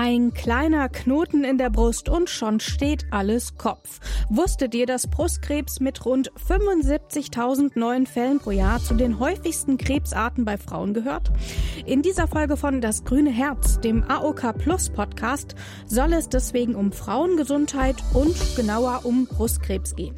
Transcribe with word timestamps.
Ein 0.00 0.32
kleiner 0.32 0.88
Knoten 0.88 1.42
in 1.42 1.58
der 1.58 1.70
Brust 1.70 2.08
und 2.08 2.30
schon 2.30 2.60
steht 2.60 3.06
alles 3.10 3.58
Kopf. 3.58 3.98
Wusstet 4.28 4.72
ihr, 4.76 4.86
dass 4.86 5.08
Brustkrebs 5.08 5.80
mit 5.80 6.06
rund 6.06 6.30
75.000 6.34 7.76
neuen 7.76 8.06
Fällen 8.06 8.38
pro 8.38 8.52
Jahr 8.52 8.78
zu 8.78 8.94
den 8.94 9.18
häufigsten 9.18 9.76
Krebsarten 9.76 10.44
bei 10.44 10.56
Frauen 10.56 10.94
gehört? 10.94 11.32
In 11.84 12.02
dieser 12.02 12.28
Folge 12.28 12.56
von 12.56 12.80
Das 12.80 13.02
grüne 13.02 13.30
Herz, 13.30 13.80
dem 13.80 14.04
AOK 14.08 14.56
Plus 14.58 14.88
Podcast, 14.88 15.56
soll 15.88 16.12
es 16.12 16.28
deswegen 16.28 16.76
um 16.76 16.92
Frauengesundheit 16.92 17.96
und 18.14 18.36
genauer 18.54 19.00
um 19.02 19.26
Brustkrebs 19.26 19.96
gehen. 19.96 20.14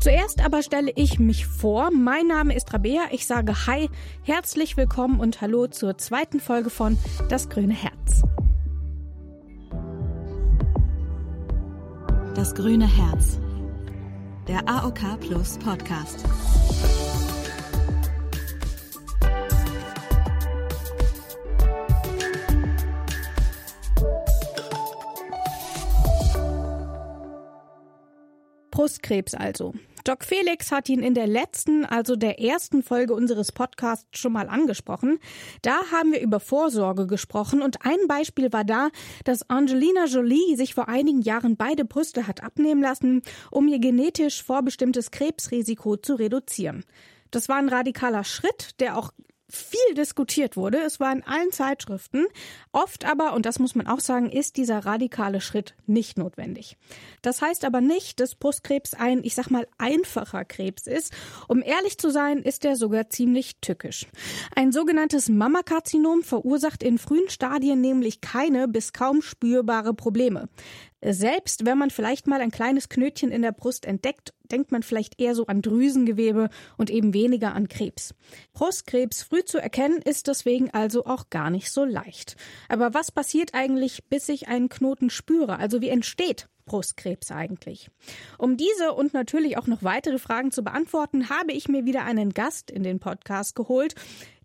Zuerst 0.00 0.42
aber 0.42 0.62
stelle 0.62 0.92
ich 0.96 1.18
mich 1.18 1.44
vor. 1.44 1.90
Mein 1.90 2.28
Name 2.28 2.56
ist 2.56 2.72
Rabea. 2.72 3.02
Ich 3.10 3.26
sage 3.26 3.66
Hi, 3.66 3.90
herzlich 4.22 4.78
willkommen 4.78 5.20
und 5.20 5.42
Hallo 5.42 5.66
zur 5.66 5.98
zweiten 5.98 6.40
Folge 6.40 6.70
von 6.70 6.96
Das 7.28 7.50
grüne 7.50 7.74
Herz. 7.74 8.22
Das 12.38 12.54
grüne 12.54 12.86
Herz. 12.86 13.40
Der 14.46 14.60
AOK 14.68 15.18
Plus 15.18 15.58
Podcast. 15.58 16.24
Brustkrebs 28.70 29.34
also. 29.34 29.74
Doc 30.08 30.24
Felix 30.24 30.72
hat 30.72 30.88
ihn 30.88 31.02
in 31.02 31.12
der 31.12 31.26
letzten, 31.26 31.84
also 31.84 32.16
der 32.16 32.40
ersten 32.40 32.82
Folge 32.82 33.12
unseres 33.12 33.52
Podcasts 33.52 34.18
schon 34.18 34.32
mal 34.32 34.48
angesprochen. 34.48 35.18
Da 35.60 35.82
haben 35.92 36.12
wir 36.12 36.22
über 36.22 36.40
Vorsorge 36.40 37.06
gesprochen 37.06 37.60
und 37.60 37.84
ein 37.84 37.98
Beispiel 38.08 38.50
war 38.50 38.64
da, 38.64 38.88
dass 39.24 39.50
Angelina 39.50 40.06
Jolie 40.06 40.56
sich 40.56 40.72
vor 40.72 40.88
einigen 40.88 41.20
Jahren 41.20 41.58
beide 41.58 41.84
Brüste 41.84 42.26
hat 42.26 42.42
abnehmen 42.42 42.80
lassen, 42.80 43.20
um 43.50 43.68
ihr 43.68 43.80
genetisch 43.80 44.42
vorbestimmtes 44.42 45.10
Krebsrisiko 45.10 45.98
zu 45.98 46.14
reduzieren. 46.14 46.86
Das 47.30 47.50
war 47.50 47.56
ein 47.56 47.68
radikaler 47.68 48.24
Schritt, 48.24 48.80
der 48.80 48.96
auch 48.96 49.12
viel 49.50 49.94
diskutiert 49.94 50.56
wurde. 50.56 50.78
Es 50.78 51.00
war 51.00 51.12
in 51.12 51.22
allen 51.24 51.52
Zeitschriften. 51.52 52.26
Oft 52.72 53.06
aber, 53.06 53.32
und 53.32 53.46
das 53.46 53.58
muss 53.58 53.74
man 53.74 53.86
auch 53.86 54.00
sagen, 54.00 54.30
ist 54.30 54.56
dieser 54.56 54.84
radikale 54.84 55.40
Schritt 55.40 55.74
nicht 55.86 56.18
notwendig. 56.18 56.76
Das 57.22 57.40
heißt 57.40 57.64
aber 57.64 57.80
nicht, 57.80 58.20
dass 58.20 58.34
Brustkrebs 58.34 58.94
ein, 58.94 59.24
ich 59.24 59.34
sag 59.34 59.50
mal, 59.50 59.66
einfacher 59.78 60.44
Krebs 60.44 60.86
ist. 60.86 61.12
Um 61.48 61.62
ehrlich 61.62 61.98
zu 61.98 62.10
sein, 62.10 62.38
ist 62.38 62.64
er 62.64 62.76
sogar 62.76 63.08
ziemlich 63.08 63.60
tückisch. 63.60 64.06
Ein 64.54 64.70
sogenanntes 64.70 65.28
Mammakarzinom 65.28 66.22
verursacht 66.22 66.82
in 66.82 66.98
frühen 66.98 67.30
Stadien 67.30 67.80
nämlich 67.80 68.20
keine 68.20 68.68
bis 68.68 68.92
kaum 68.92 69.22
spürbare 69.22 69.94
Probleme. 69.94 70.48
Selbst 71.02 71.64
wenn 71.64 71.78
man 71.78 71.90
vielleicht 71.90 72.26
mal 72.26 72.40
ein 72.40 72.50
kleines 72.50 72.88
Knötchen 72.88 73.30
in 73.30 73.42
der 73.42 73.52
Brust 73.52 73.86
entdeckt, 73.86 74.34
denkt 74.50 74.72
man 74.72 74.82
vielleicht 74.82 75.20
eher 75.20 75.34
so 75.34 75.46
an 75.46 75.62
Drüsengewebe 75.62 76.48
und 76.76 76.90
eben 76.90 77.14
weniger 77.14 77.54
an 77.54 77.68
Krebs. 77.68 78.14
Brustkrebs 78.52 79.22
früh 79.22 79.44
zu 79.44 79.58
erkennen 79.58 80.02
ist 80.02 80.26
deswegen 80.26 80.70
also 80.70 81.06
auch 81.06 81.30
gar 81.30 81.50
nicht 81.50 81.70
so 81.70 81.84
leicht. 81.84 82.36
Aber 82.68 82.94
was 82.94 83.12
passiert 83.12 83.54
eigentlich, 83.54 84.04
bis 84.08 84.28
ich 84.28 84.48
einen 84.48 84.68
Knoten 84.68 85.10
spüre? 85.10 85.58
Also 85.58 85.80
wie 85.80 85.88
entsteht 85.88 86.48
Brustkrebs 86.64 87.30
eigentlich? 87.30 87.90
Um 88.36 88.56
diese 88.56 88.92
und 88.92 89.14
natürlich 89.14 89.56
auch 89.56 89.66
noch 89.66 89.82
weitere 89.82 90.18
Fragen 90.18 90.50
zu 90.50 90.62
beantworten, 90.62 91.30
habe 91.30 91.52
ich 91.52 91.68
mir 91.68 91.84
wieder 91.84 92.04
einen 92.04 92.34
Gast 92.34 92.70
in 92.70 92.82
den 92.82 92.98
Podcast 92.98 93.54
geholt. 93.54 93.94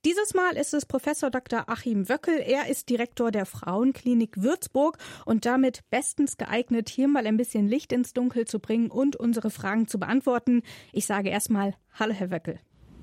Dieses 0.06 0.34
Mal 0.34 0.58
ist 0.58 0.74
es 0.74 0.86
Professor 0.86 1.32
Dr. 1.32 1.70
Achim 1.70 2.10
Wöckel. 2.10 2.40
Er 2.46 2.68
ist 2.68 2.90
Direktor 2.90 3.32
der 3.32 3.46
Frauenklinik 3.46 4.42
Würzburg 4.42 4.98
und 5.26 5.46
damit 5.46 5.82
bestens 5.90 6.38
geeignet, 6.38 6.90
hier 6.90 7.08
mal 7.08 7.26
ein 7.26 7.38
bisschen 7.38 7.68
Licht 7.68 7.94
ins 7.94 8.14
Dunkel 8.14 8.46
zu 8.46 8.60
bringen 8.60 8.92
und 8.92 9.16
unsere 9.16 9.50
Fragen 9.50 9.88
zu 9.88 10.00
beantworten. 10.00 10.62
Ich 10.92 11.06
sage 11.06 11.30
erstmal 11.30 11.74
Hallo, 11.94 12.14
Herr 12.14 12.32
Wöckel. 12.32 12.60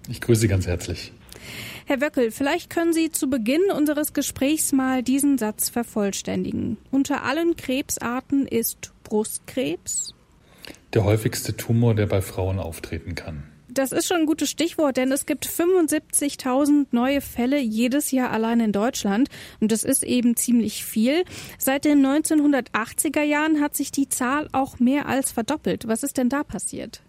Ich 0.08 0.20
grüße 0.20 0.42
Sie 0.42 0.48
ganz 0.48 0.66
herzlich. 0.66 1.12
Herr 1.86 2.00
Wöckel, 2.00 2.30
vielleicht 2.30 2.68
können 2.68 2.92
Sie 2.92 3.10
zu 3.10 3.30
Beginn 3.30 3.70
unseres 3.74 4.12
Gesprächs 4.12 4.72
mal 4.72 5.02
diesen 5.02 5.38
Satz 5.38 5.70
vervollständigen. 5.70 6.76
Unter 6.90 7.24
allen 7.24 7.56
Krebsarten 7.56 8.46
ist 8.46 8.92
Brustkrebs 9.04 10.14
der 10.94 11.04
häufigste 11.04 11.56
Tumor, 11.56 11.94
der 11.94 12.06
bei 12.06 12.20
Frauen 12.20 12.58
auftreten 12.58 13.14
kann. 13.14 13.44
Das 13.80 13.92
ist 13.92 14.08
schon 14.08 14.18
ein 14.18 14.26
gutes 14.26 14.50
Stichwort, 14.50 14.98
denn 14.98 15.10
es 15.10 15.24
gibt 15.24 15.46
75.000 15.46 16.88
neue 16.90 17.22
Fälle 17.22 17.58
jedes 17.58 18.10
Jahr 18.10 18.30
allein 18.30 18.60
in 18.60 18.72
Deutschland. 18.72 19.30
Und 19.58 19.72
das 19.72 19.84
ist 19.84 20.02
eben 20.02 20.36
ziemlich 20.36 20.84
viel. 20.84 21.24
Seit 21.56 21.86
den 21.86 22.04
1980er 22.04 23.22
Jahren 23.22 23.58
hat 23.62 23.74
sich 23.74 23.90
die 23.90 24.10
Zahl 24.10 24.50
auch 24.52 24.80
mehr 24.80 25.06
als 25.06 25.32
verdoppelt. 25.32 25.88
Was 25.88 26.02
ist 26.02 26.18
denn 26.18 26.28
da 26.28 26.44
passiert? 26.44 27.00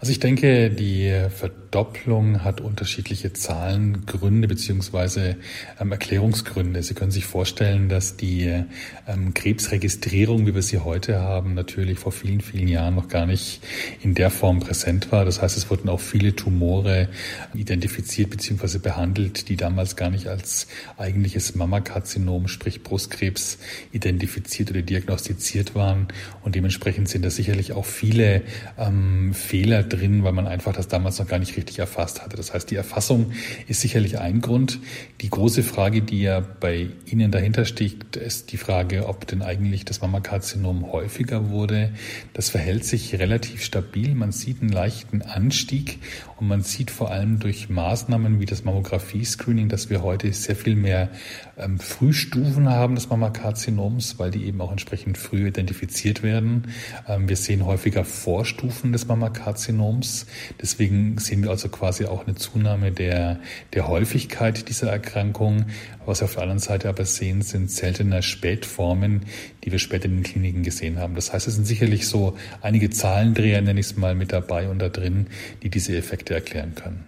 Also 0.00 0.10
ich 0.12 0.20
denke, 0.20 0.70
die 0.70 1.28
Verdopplung 1.30 2.44
hat 2.44 2.60
unterschiedliche 2.60 3.32
Zahlengründe 3.32 4.48
beziehungsweise 4.48 5.36
ähm, 5.80 5.92
Erklärungsgründe. 5.92 6.82
Sie 6.82 6.94
können 6.94 7.10
sich 7.10 7.24
vorstellen, 7.24 7.88
dass 7.88 8.16
die 8.16 8.64
ähm, 9.06 9.32
Krebsregistrierung, 9.32 10.46
wie 10.46 10.54
wir 10.54 10.62
sie 10.62 10.80
heute 10.80 11.20
haben, 11.20 11.54
natürlich 11.54 11.98
vor 11.98 12.12
vielen, 12.12 12.40
vielen 12.40 12.68
Jahren 12.68 12.96
noch 12.96 13.08
gar 13.08 13.26
nicht 13.26 13.62
in 14.02 14.14
der 14.14 14.30
Form 14.30 14.60
präsent 14.60 15.10
war. 15.12 15.24
Das 15.24 15.40
heißt, 15.40 15.56
es 15.56 15.70
wurden 15.70 15.88
auch 15.88 16.00
viele 16.00 16.34
Tumore 16.36 17.08
identifiziert 17.54 18.30
beziehungsweise 18.30 18.80
behandelt, 18.80 19.48
die 19.48 19.56
damals 19.56 19.96
gar 19.96 20.10
nicht 20.10 20.26
als 20.26 20.66
eigentliches 20.98 21.54
Mammakarzinom, 21.54 22.48
sprich 22.48 22.82
Brustkrebs, 22.82 23.58
identifiziert 23.92 24.70
oder 24.70 24.82
diagnostiziert 24.82 25.74
waren. 25.74 26.08
Und 26.42 26.56
dementsprechend 26.56 27.08
sind 27.08 27.24
da 27.24 27.30
sicherlich 27.30 27.72
auch 27.72 27.86
viele 27.86 28.42
ähm, 28.76 29.32
Fehler 29.44 29.82
drin, 29.82 30.24
weil 30.24 30.32
man 30.32 30.46
einfach 30.46 30.72
das 30.72 30.88
damals 30.88 31.18
noch 31.18 31.28
gar 31.28 31.38
nicht 31.38 31.56
richtig 31.56 31.78
erfasst 31.78 32.22
hatte. 32.22 32.36
Das 32.36 32.54
heißt, 32.54 32.70
die 32.70 32.76
Erfassung 32.76 33.32
ist 33.68 33.80
sicherlich 33.80 34.18
ein 34.18 34.40
Grund. 34.40 34.80
Die 35.20 35.30
große 35.30 35.62
Frage, 35.62 36.02
die 36.02 36.22
ja 36.22 36.40
bei 36.40 36.88
Ihnen 37.06 37.30
dahinter 37.30 37.64
steht, 37.64 38.16
ist 38.16 38.52
die 38.52 38.56
Frage, 38.56 39.06
ob 39.06 39.26
denn 39.26 39.42
eigentlich 39.42 39.84
das 39.84 40.00
Mammakarzinom 40.00 40.90
häufiger 40.90 41.50
wurde. 41.50 41.90
Das 42.32 42.48
verhält 42.48 42.84
sich 42.84 43.18
relativ 43.18 43.62
stabil. 43.62 44.14
Man 44.14 44.32
sieht 44.32 44.60
einen 44.60 44.70
leichten 44.70 45.22
Anstieg 45.22 45.98
und 46.36 46.48
man 46.48 46.62
sieht 46.62 46.90
vor 46.90 47.10
allem 47.10 47.38
durch 47.38 47.68
Maßnahmen 47.68 48.40
wie 48.40 48.46
das 48.46 48.64
Mammographie-Screening, 48.64 49.68
dass 49.68 49.90
wir 49.90 50.02
heute 50.02 50.32
sehr 50.32 50.56
viel 50.56 50.76
mehr 50.76 51.10
ähm, 51.56 51.78
Frühstufen 51.78 52.68
haben 52.68 52.94
des 52.94 53.08
Mammakarzinoms, 53.08 54.18
weil 54.18 54.30
die 54.30 54.44
eben 54.44 54.60
auch 54.60 54.72
entsprechend 54.72 55.18
früh 55.18 55.46
identifiziert 55.48 56.22
werden. 56.22 56.68
Ähm, 57.08 57.28
wir 57.28 57.36
sehen 57.36 57.64
häufiger 57.64 58.04
Vorstufen 58.04 58.92
des 58.92 59.06
Mammakarzinoms. 59.34 60.26
Deswegen 60.60 61.18
sehen 61.18 61.42
wir 61.42 61.50
also 61.50 61.68
quasi 61.68 62.06
auch 62.06 62.26
eine 62.26 62.36
Zunahme 62.36 62.92
der, 62.92 63.40
der 63.72 63.88
Häufigkeit 63.88 64.68
dieser 64.68 64.90
Erkrankung. 64.90 65.66
Was 66.06 66.20
wir 66.20 66.26
auf 66.26 66.34
der 66.34 66.42
anderen 66.42 66.60
Seite 66.60 66.88
aber 66.88 67.04
sehen, 67.04 67.42
sind 67.42 67.70
seltener 67.70 68.22
Spätformen, 68.22 69.26
die 69.64 69.72
wir 69.72 69.78
später 69.78 70.06
in 70.06 70.16
den 70.16 70.22
Kliniken 70.22 70.62
gesehen 70.62 70.98
haben. 70.98 71.14
Das 71.14 71.32
heißt, 71.32 71.48
es 71.48 71.54
sind 71.54 71.66
sicherlich 71.66 72.06
so 72.06 72.36
einige 72.62 72.90
Zahlendreher, 72.90 73.60
nenne 73.62 73.80
ich 73.80 73.86
es 73.86 73.96
mal, 73.96 74.14
mit 74.14 74.32
dabei 74.32 74.68
und 74.68 74.78
da 74.78 74.88
drin, 74.88 75.26
die 75.62 75.70
diese 75.70 75.96
Effekte 75.96 76.34
erklären 76.34 76.74
können. 76.74 77.06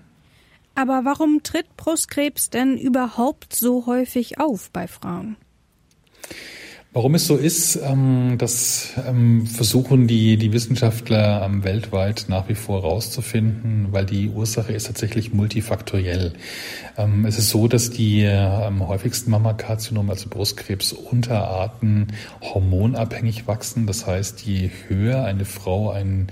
Aber 0.75 1.05
warum 1.05 1.43
tritt 1.43 1.77
Brustkrebs 1.77 2.51
denn 2.51 2.77
überhaupt 2.77 3.55
so 3.55 3.87
häufig 3.87 4.39
auf 4.39 4.71
bei 4.71 4.87
Frauen? 4.87 5.37
Warum 6.97 7.15
es 7.15 7.27
so 7.27 7.37
ist, 7.37 7.79
ähm, 7.85 8.37
das 8.39 8.95
ähm, 9.07 9.47
versuchen 9.47 10.07
die, 10.07 10.39
die 10.39 10.55
Wissenschaftler 10.55 11.43
ähm, 11.45 11.63
weltweit 11.63 12.25
nach 12.29 12.49
wie 12.49 12.55
vor 12.55 12.81
herauszufinden, 12.81 13.89
weil 13.91 14.07
die 14.07 14.31
Ursache 14.31 14.73
ist 14.73 14.87
tatsächlich 14.87 15.35
multifaktoriell. 15.35 16.33
Es 17.27 17.37
ist 17.39 17.51
so, 17.51 17.69
dass 17.69 17.91
die 17.91 18.27
häufigsten 18.27 19.31
Mammakarzinome, 19.31 20.13
also 20.13 20.31
Brustkrebs-Unterarten, 20.31 22.07
hormonabhängig 22.41 23.47
wachsen. 23.47 23.87
Das 23.87 24.07
heißt, 24.07 24.41
je 24.47 24.71
höher 24.89 25.23
eine 25.25 25.45
Frau 25.45 25.91
ein 25.91 26.29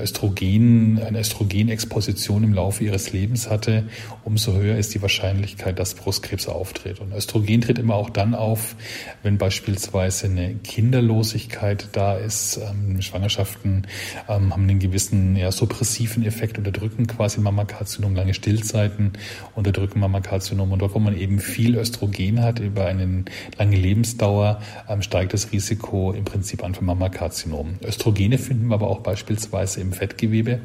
Östrogen, 0.00 1.02
eine 1.04 1.18
Östrogenexposition 1.18 2.44
im 2.44 2.54
Laufe 2.54 2.84
ihres 2.84 3.12
Lebens 3.12 3.50
hatte, 3.50 3.88
umso 4.22 4.52
höher 4.52 4.76
ist 4.76 4.94
die 4.94 5.02
Wahrscheinlichkeit, 5.02 5.80
dass 5.80 5.94
Brustkrebs 5.94 6.46
auftritt. 6.46 7.00
Und 7.00 7.12
Östrogen 7.12 7.60
tritt 7.62 7.80
immer 7.80 7.96
auch 7.96 8.10
dann 8.10 8.36
auf, 8.36 8.76
wenn 9.24 9.36
beispielsweise 9.36 9.87
beispielsweise 9.92 10.26
eine 10.26 10.54
Kinderlosigkeit 10.56 11.88
da 11.92 12.16
ist. 12.16 12.58
Ähm, 12.58 13.00
Schwangerschaften 13.00 13.86
ähm, 14.28 14.52
haben 14.52 14.62
einen 14.62 14.78
gewissen 14.78 15.36
ja, 15.36 15.50
suppressiven 15.50 16.24
Effekt, 16.24 16.58
unterdrücken 16.58 17.06
quasi 17.06 17.40
Mammakarzinom, 17.40 18.14
lange 18.14 18.34
Stillzeiten 18.34 19.12
unterdrücken 19.54 20.00
Mammakarzinom. 20.00 20.72
Und 20.72 20.80
dort, 20.80 20.94
wo 20.94 20.98
man 20.98 21.16
eben 21.16 21.40
viel 21.40 21.76
Östrogen 21.76 22.42
hat 22.42 22.60
über 22.60 22.86
eine 22.86 23.24
lange 23.56 23.76
Lebensdauer, 23.76 24.60
ähm, 24.88 25.02
steigt 25.02 25.32
das 25.32 25.52
Risiko 25.52 26.12
im 26.12 26.24
Prinzip 26.24 26.62
an 26.62 26.74
für 26.74 26.84
Mammakarzinom. 26.84 27.78
Östrogene 27.84 28.38
finden 28.38 28.68
wir 28.68 28.74
aber 28.74 28.88
auch 28.88 29.00
beispielsweise 29.00 29.80
im 29.80 29.92
Fettgewebe. 29.92 30.60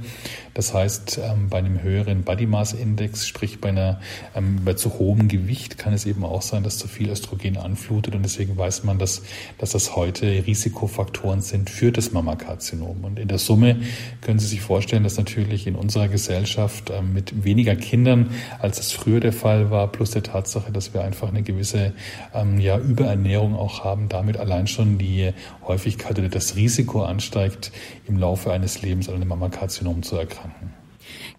Das 0.54 0.74
heißt, 0.74 1.20
ähm, 1.24 1.50
bei 1.50 1.60
einem 1.60 1.82
höheren 1.82 2.24
Body 2.24 2.46
Mass 2.46 2.74
Index, 2.74 3.28
sprich 3.28 3.60
bei 3.60 3.70
einer 3.70 4.00
ähm, 4.36 4.62
bei 4.64 4.74
zu 4.74 5.00
hohem 5.00 5.28
Gewicht, 5.28 5.78
kann 5.78 5.94
es 5.94 6.06
eben 6.06 6.24
auch 6.24 6.42
sein, 6.42 6.64
dass 6.64 6.78
zu 6.78 6.88
viel 6.88 7.10
Östrogen 7.10 7.58
anflutet. 7.58 8.16
Und 8.16 8.24
deswegen 8.24 8.58
weiß 8.58 8.84
man, 8.84 9.00
dass 9.00 9.13
dass, 9.14 9.22
dass 9.58 9.72
das 9.72 9.96
heute 9.96 10.26
Risikofaktoren 10.46 11.42
sind 11.42 11.70
für 11.70 11.92
das 11.92 12.12
Mammakarzinom. 12.12 13.04
Und 13.04 13.20
in 13.20 13.28
der 13.28 13.38
Summe 13.38 13.78
können 14.22 14.40
Sie 14.40 14.48
sich 14.48 14.62
vorstellen, 14.62 15.04
dass 15.04 15.18
natürlich 15.18 15.68
in 15.68 15.76
unserer 15.76 16.08
Gesellschaft 16.08 16.90
äh, 16.90 17.02
mit 17.02 17.44
weniger 17.44 17.76
Kindern, 17.76 18.32
als 18.60 18.80
es 18.80 18.92
früher 18.92 19.20
der 19.20 19.34
Fall 19.34 19.72
war, 19.72 19.92
plus 19.92 20.12
der 20.12 20.24
Tatsache, 20.24 20.72
dass 20.72 20.94
wir 20.94 21.04
einfach 21.04 21.30
eine 21.30 21.44
gewisse 21.44 21.94
ähm, 22.34 22.60
ja, 22.60 22.78
Überernährung 22.78 23.56
auch 23.56 23.84
haben, 23.84 24.10
damit 24.10 24.38
allein 24.38 24.68
schon 24.68 24.98
die 24.98 25.32
Häufigkeit 25.66 26.18
oder 26.20 26.30
das 26.30 26.56
Risiko 26.56 27.04
ansteigt, 27.04 27.72
im 28.08 28.18
Laufe 28.18 28.52
eines 28.52 28.82
Lebens 28.82 29.10
an 29.10 29.16
einem 29.16 29.30
Mammakarzinom 29.30 30.04
zu 30.04 30.18
erkranken. 30.18 30.83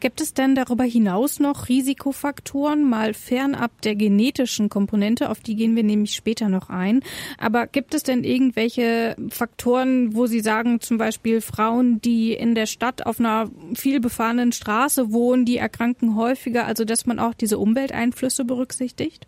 Gibt 0.01 0.21
es 0.21 0.35
denn 0.35 0.55
darüber 0.55 0.85
hinaus 0.85 1.41
noch 1.41 1.69
Risikofaktoren, 1.69 2.89
mal 2.89 3.15
fernab 3.15 3.81
der 3.83 3.95
genetischen 3.95 4.69
Komponente, 4.69 5.31
auf 5.31 5.41
die 5.41 5.57
gehen 5.57 5.77
wir 5.77 5.83
nämlich 5.83 6.15
später 6.15 6.49
noch 6.49 6.69
ein. 6.69 7.03
Aber 7.39 7.67
gibt 7.67 7.95
es 7.95 8.03
denn 8.03 8.25
irgendwelche 8.25 9.17
Faktoren, 9.31 10.15
wo 10.15 10.27
Sie 10.27 10.41
sagen, 10.41 10.81
zum 10.81 10.99
Beispiel 10.99 11.41
Frauen, 11.41 12.01
die 12.01 12.33
in 12.33 12.55
der 12.55 12.67
Stadt 12.67 13.07
auf 13.07 13.21
einer 13.21 13.51
viel 13.75 14.01
befahrenen 14.01 14.53
Straße 14.53 15.13
wohnen, 15.13 15.45
die 15.45 15.57
erkranken 15.57 16.17
häufiger, 16.17 16.67
also 16.67 16.85
dass 16.85 17.07
man 17.07 17.19
auch 17.19 17.35
diese 17.35 17.59
Umwelteinflüsse 17.59 18.45
berücksichtigt? 18.45 19.27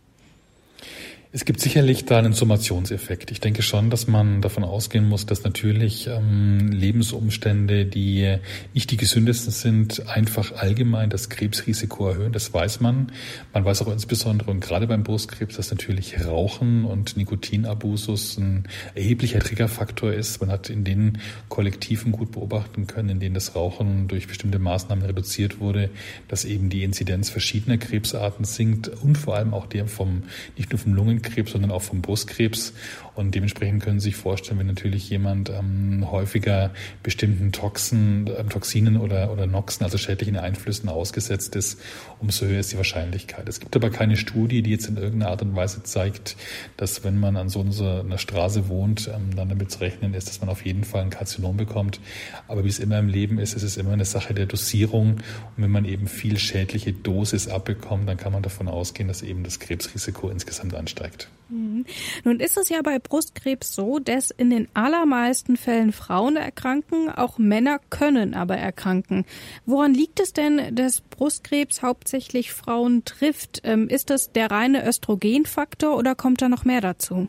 Es 1.37 1.45
gibt 1.45 1.61
sicherlich 1.61 2.07
da 2.07 2.19
einen 2.19 2.33
Summationseffekt. 2.33 3.31
Ich 3.31 3.41
denke 3.41 3.61
schon, 3.61 3.91
dass 3.91 4.07
man 4.07 4.41
davon 4.41 4.65
ausgehen 4.65 5.07
muss, 5.07 5.27
dass 5.27 5.45
natürlich 5.45 6.07
ähm, 6.07 6.69
Lebensumstände, 6.69 7.85
die 7.85 8.39
nicht 8.73 8.91
die 8.91 8.97
gesündesten 8.97 9.53
sind, 9.53 10.09
einfach 10.09 10.53
allgemein 10.53 11.11
das 11.11 11.29
Krebsrisiko 11.29 12.09
erhöhen. 12.09 12.33
Das 12.33 12.55
weiß 12.55 12.81
man. 12.81 13.13
Man 13.53 13.67
weiß 13.67 13.83
auch 13.83 13.93
insbesondere 13.93 14.51
und 14.51 14.61
gerade 14.61 14.87
beim 14.87 15.03
Brustkrebs, 15.03 15.57
dass 15.57 15.71
natürlich 15.71 16.25
Rauchen 16.25 16.87
und 16.87 17.19
Nikotinabusus 17.19 18.39
ein 18.39 18.65
erheblicher 18.95 19.41
Triggerfaktor 19.41 20.15
ist. 20.15 20.41
Man 20.41 20.51
hat 20.51 20.71
in 20.71 20.85
den 20.85 21.19
Kollektiven 21.51 22.13
gut 22.13 22.33
beobachten 22.33 22.87
können, 22.87 23.11
in 23.11 23.21
denen 23.21 23.35
das 23.35 23.55
Rauchen 23.55 24.09
durch 24.09 24.27
bestimmte 24.27 24.59
Maßnahmen 24.59 25.05
reduziert 25.05 25.61
wurde, 25.61 25.91
dass 26.29 26.47
eben 26.47 26.71
die 26.71 26.83
Inzidenz 26.83 27.29
verschiedener 27.29 27.77
Krebsarten 27.77 28.47
sinkt 28.47 28.89
und 28.89 29.19
vor 29.19 29.37
allem 29.37 29.53
auch 29.53 29.67
der 29.67 29.87
vom, 29.87 30.23
nicht 30.57 30.71
nur 30.71 30.79
vom 30.79 30.95
Lungen 30.95 31.21
Lungenkrebs, 31.27 31.53
sondern 31.53 31.71
auch 31.71 31.83
vom 31.83 32.03
Brustkrebs. 32.03 32.73
Und 33.15 33.35
dementsprechend 33.35 33.83
können 33.83 33.99
Sie 33.99 34.11
sich 34.11 34.17
vorstellen, 34.17 34.59
wenn 34.59 34.67
natürlich 34.67 35.09
jemand 35.09 35.51
ähm, 35.51 36.11
häufiger 36.11 36.73
bestimmten 37.03 37.51
Toxen, 37.51 38.27
äh, 38.27 38.45
Toxinen 38.45 38.99
oder, 38.99 39.33
oder 39.33 39.47
Noxen, 39.47 39.85
also 39.85 39.97
schädlichen 39.97 40.37
Einflüssen 40.37 40.89
ausgesetzt 40.89 41.57
ist, 41.57 41.81
umso 42.21 42.47
höher 42.47 42.61
ist 42.61 42.73
die 42.73 42.77
Wahrscheinlichkeit. 42.77 43.49
Es 43.49 43.61
gibt 43.61 43.75
aber 43.75 43.91
keine 43.91 44.17
Studie, 44.17 44.63
die 44.63 44.71
jetzt 44.71 44.89
in 44.89 44.97
irgendeiner 44.97 45.31
Art 45.31 45.43
und 45.43 45.57
Weise 45.57 45.83
zeigt, 45.83 46.37
dass 46.77 47.05
wenn 47.05 47.19
man 47.19 47.37
an 47.37 47.49
so 47.49 47.61
einer 47.61 48.19
Straße 48.19 48.69
wohnt, 48.69 49.09
ähm, 49.09 49.35
dann 49.35 49.49
damit 49.49 49.71
zu 49.71 49.81
rechnen 49.81 50.13
ist, 50.13 50.29
dass 50.29 50.41
man 50.41 50.51
auf 50.51 50.65
jeden 50.65 50.85
Fall 50.85 51.03
ein 51.03 51.11
Karzinom 51.11 51.57
bekommt. 51.57 52.01
Aber 52.49 52.65
wie 52.65 52.69
es 52.69 52.79
immer 52.79 52.99
im 52.99 53.09
Leben 53.09 53.39
ist, 53.39 53.55
ist 53.55 53.63
es 53.63 53.79
immer 53.79 53.93
eine 53.93 54.05
Sache 54.05 54.35
der 54.35 54.47
Dosierung. 54.47 55.13
Und 55.57 55.63
wenn 55.63 55.71
man 55.71 55.87
eben 55.87 56.07
viel 56.07 56.39
schädliche 56.39 56.93
Dosis 56.93 57.49
abbekommt, 57.49 58.09
dann 58.09 58.19
kann 58.19 58.33
man 58.33 58.43
davon 58.43 58.69
ausgehen, 58.69 59.09
dass 59.09 59.23
eben 59.23 59.43
das 59.43 59.59
Krebsrisiko 59.59 60.29
insgesamt 60.29 60.75
ansteigt 60.75 61.06
wirkt. 61.07 61.29
Mhm. 61.49 61.85
Nun 62.25 62.41
ist 62.41 62.57
es 62.57 62.69
ja 62.69 62.83
bei 62.83 62.99
Brustkrebs 62.99 63.75
so, 63.75 63.99
dass 63.99 64.31
in 64.31 64.51
den 64.51 64.69
allermeisten 64.75 65.57
Fällen 65.57 65.93
Frauen 65.93 66.37
erkranken, 66.37 67.09
auch 67.09 67.39
Männer 67.39 67.79
können 67.91 68.35
aber 68.35 68.57
erkranken. 68.57 69.25
Woran 69.65 69.95
liegt 69.95 70.19
es 70.19 70.33
denn, 70.33 70.75
dass 70.75 71.03
Brustkrebs 71.03 71.83
hauptsächlich 71.83 72.53
Frauen 72.53 73.05
trifft? 73.05 73.61
Ähm, 73.65 73.89
ist 73.89 74.11
das 74.11 74.33
der 74.33 74.51
reine 74.51 74.87
Östrogenfaktor 74.87 75.97
oder 75.97 76.15
kommt 76.15 76.43
da 76.43 76.49
noch 76.49 76.65
mehr 76.65 76.81
dazu? 76.81 77.29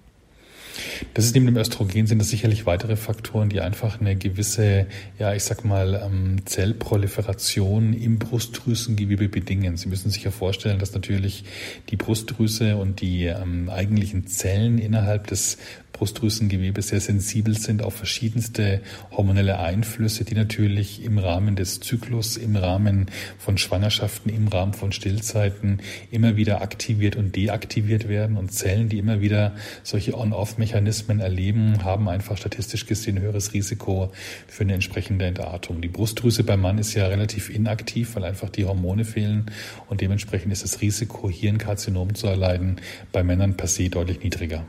Das 1.13 1.25
ist 1.25 1.33
neben 1.33 1.45
dem 1.45 1.57
Östrogen 1.57 2.07
sind 2.07 2.19
das 2.19 2.29
sicherlich 2.29 2.65
weitere 2.65 2.95
Faktoren, 2.95 3.49
die 3.49 3.61
einfach 3.61 3.99
eine 3.99 4.15
gewisse, 4.15 4.87
ja, 5.19 5.33
ich 5.33 5.43
sag 5.43 5.65
mal, 5.65 6.01
ähm, 6.05 6.45
Zellproliferation 6.45 7.93
im 7.93 8.19
Brustdrüsengewebe 8.19 9.29
bedingen. 9.29 9.77
Sie 9.77 9.89
müssen 9.89 10.09
sich 10.09 10.23
ja 10.23 10.31
vorstellen, 10.31 10.79
dass 10.79 10.93
natürlich 10.93 11.45
die 11.89 11.95
Brustdrüse 11.95 12.77
und 12.77 13.01
die 13.01 13.25
ähm, 13.25 13.69
eigentlichen 13.69 14.27
Zellen 14.27 14.77
innerhalb 14.77 15.27
des 15.27 15.57
Brustdrüsengewebe 15.97 16.83
sehr 16.83 17.01
sensibel 17.01 17.57
sind 17.57 17.81
auf 17.81 17.95
verschiedenste 17.95 18.81
hormonelle 19.11 19.59
Einflüsse, 19.59 20.25
die 20.25 20.35
natürlich 20.35 21.03
im 21.03 21.17
Rahmen 21.17 21.55
des 21.55 21.79
Zyklus, 21.79 22.37
im 22.37 22.55
Rahmen 22.55 23.07
von 23.39 23.57
Schwangerschaften, 23.57 24.31
im 24.31 24.47
Rahmen 24.47 24.73
von 24.73 24.91
Stillzeiten 24.91 25.81
immer 26.11 26.35
wieder 26.35 26.61
aktiviert 26.61 27.15
und 27.15 27.35
deaktiviert 27.35 28.07
werden. 28.07 28.37
Und 28.37 28.51
Zellen, 28.51 28.89
die 28.89 28.99
immer 28.99 29.21
wieder 29.21 29.55
solche 29.81 30.15
On-Off-Mechanismen 30.15 31.19
erleben, 31.19 31.83
haben 31.83 32.07
einfach 32.09 32.37
statistisch 32.37 32.85
gesehen 32.85 33.19
höheres 33.19 33.53
Risiko 33.53 34.11
für 34.47 34.63
eine 34.63 34.75
entsprechende 34.75 35.25
Entartung. 35.25 35.81
Die 35.81 35.87
Brustdrüse 35.87 36.43
beim 36.43 36.61
Mann 36.61 36.77
ist 36.77 36.93
ja 36.93 37.07
relativ 37.07 37.49
inaktiv, 37.49 38.15
weil 38.15 38.23
einfach 38.23 38.49
die 38.49 38.65
Hormone 38.65 39.03
fehlen 39.03 39.47
und 39.87 40.01
dementsprechend 40.01 40.51
ist 40.53 40.63
das 40.63 40.81
Risiko, 40.81 41.27
hier 41.27 41.49
ein 41.49 41.57
Karzinom 41.57 42.13
zu 42.13 42.27
erleiden, 42.27 42.79
bei 43.11 43.23
Männern 43.23 43.57
per 43.57 43.67
se 43.67 43.89
deutlich 43.89 44.21
niedriger. 44.21 44.63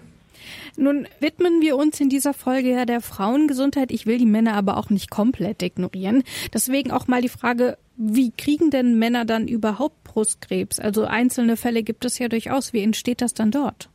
Nun 0.77 1.07
widmen 1.21 1.61
wir 1.61 1.77
uns 1.77 2.01
in 2.01 2.09
dieser 2.09 2.35
Folge 2.35 2.71
ja 2.71 2.85
der 2.85 3.01
Frauengesundheit. 3.01 3.91
Ich 3.93 4.07
will 4.07 4.19
die 4.19 4.27
Männer 4.27 4.55
aber 4.55 4.77
auch 4.77 4.91
nicht 4.91 5.11
komplett 5.11 5.63
ignorieren. 5.63 6.23
Deswegen 6.53 6.91
auch 6.91 7.07
mal 7.07 7.23
die 7.23 7.29
Frage, 7.29 7.79
wie 7.97 8.31
kriegen 8.31 8.71
denn 8.71 8.99
Männer 8.99 9.25
dann 9.25 9.49
überhaupt 9.49 10.05
Brustkrebs? 10.05 10.79
Also 10.79 11.05
einzelne 11.05 11.57
Fälle 11.57 11.83
gibt 11.83 12.05
es 12.05 12.19
ja 12.19 12.29
durchaus. 12.29 12.73
Wie 12.73 12.83
entsteht 12.83 13.21
das 13.21 13.35
dann 13.35 13.51
dort? 13.51 13.91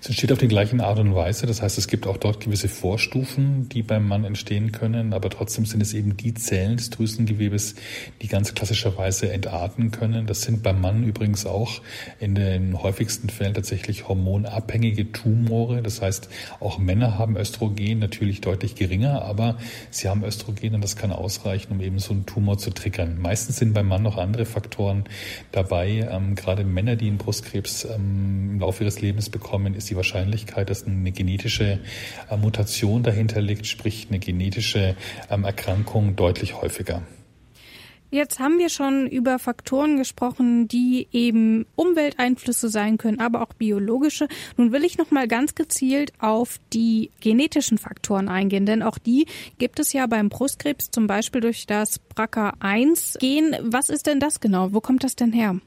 Es 0.00 0.08
entsteht 0.08 0.32
auf 0.32 0.38
die 0.38 0.48
gleiche 0.48 0.78
Art 0.82 0.98
und 0.98 1.14
Weise. 1.14 1.46
Das 1.46 1.62
heißt, 1.62 1.78
es 1.78 1.88
gibt 1.88 2.06
auch 2.06 2.16
dort 2.16 2.40
gewisse 2.40 2.68
Vorstufen, 2.68 3.68
die 3.68 3.82
beim 3.82 4.06
Mann 4.06 4.24
entstehen 4.24 4.72
können. 4.72 5.12
Aber 5.12 5.30
trotzdem 5.30 5.66
sind 5.66 5.80
es 5.80 5.94
eben 5.94 6.16
die 6.16 6.34
Zellen 6.34 6.76
des 6.76 6.90
Drüsengewebes, 6.90 7.74
die 8.22 8.28
ganz 8.28 8.54
klassischerweise 8.54 9.32
entarten 9.32 9.90
können. 9.90 10.26
Das 10.26 10.42
sind 10.42 10.62
beim 10.62 10.80
Mann 10.80 11.04
übrigens 11.04 11.46
auch 11.46 11.80
in 12.20 12.34
den 12.34 12.82
häufigsten 12.82 13.28
Fällen 13.28 13.54
tatsächlich 13.54 14.08
hormonabhängige 14.08 15.12
Tumore. 15.12 15.82
Das 15.82 16.02
heißt, 16.02 16.28
auch 16.60 16.78
Männer 16.78 17.18
haben 17.18 17.36
Östrogen 17.36 17.98
natürlich 17.98 18.40
deutlich 18.40 18.74
geringer, 18.74 19.22
aber 19.22 19.58
sie 19.90 20.08
haben 20.08 20.24
Östrogen 20.24 20.74
und 20.74 20.82
das 20.82 20.96
kann 20.96 21.12
ausreichen, 21.12 21.72
um 21.72 21.80
eben 21.80 21.98
so 21.98 22.12
einen 22.12 22.26
Tumor 22.26 22.58
zu 22.58 22.70
triggern. 22.70 23.18
Meistens 23.20 23.56
sind 23.56 23.74
beim 23.74 23.88
Mann 23.88 24.02
noch 24.02 24.16
andere 24.18 24.44
Faktoren 24.44 25.04
dabei. 25.52 26.08
Ähm, 26.10 26.34
gerade 26.34 26.64
Männer, 26.64 26.96
die 26.96 27.08
einen 27.08 27.18
Brustkrebs 27.18 27.84
ähm, 27.84 28.50
im 28.52 28.60
Laufe 28.60 28.84
ihres 28.84 29.00
Lebens 29.00 29.30
bekommen, 29.30 29.67
Erkrankungen 29.68 29.74
ist 29.74 29.90
die 29.90 29.96
Wahrscheinlichkeit, 29.96 30.70
dass 30.70 30.86
eine 30.86 31.12
genetische 31.12 31.78
äh, 32.30 32.36
Mutation 32.36 33.02
dahinter 33.02 33.40
liegt, 33.40 33.66
sprich 33.66 34.06
eine 34.08 34.18
genetische 34.18 34.96
ähm, 35.30 35.44
Erkrankung, 35.44 36.16
deutlich 36.16 36.60
häufiger. 36.60 37.02
Jetzt 38.10 38.38
haben 38.38 38.58
wir 38.58 38.70
schon 38.70 39.06
über 39.06 39.38
Faktoren 39.38 39.98
gesprochen, 39.98 40.66
die 40.66 41.08
eben 41.12 41.66
Umwelteinflüsse 41.76 42.70
sein 42.70 42.96
können, 42.96 43.20
aber 43.20 43.42
auch 43.42 43.52
biologische. 43.52 44.28
Nun 44.56 44.72
will 44.72 44.84
ich 44.84 44.96
noch 44.96 45.10
mal 45.10 45.28
ganz 45.28 45.54
gezielt 45.54 46.12
auf 46.18 46.58
die 46.72 47.10
genetischen 47.20 47.76
Faktoren 47.76 48.30
eingehen, 48.30 48.64
denn 48.64 48.82
auch 48.82 48.96
die 48.96 49.26
gibt 49.58 49.78
es 49.78 49.92
ja 49.92 50.06
beim 50.06 50.30
Brustkrebs 50.30 50.90
zum 50.90 51.06
Beispiel 51.06 51.42
durch 51.42 51.66
das 51.66 52.00
BRCA1-Gen. 52.16 53.56
Was 53.60 53.90
ist 53.90 54.06
denn 54.06 54.20
das 54.20 54.40
genau? 54.40 54.72
Wo 54.72 54.80
kommt 54.80 55.04
das 55.04 55.14
denn 55.14 55.34
her? 55.34 55.60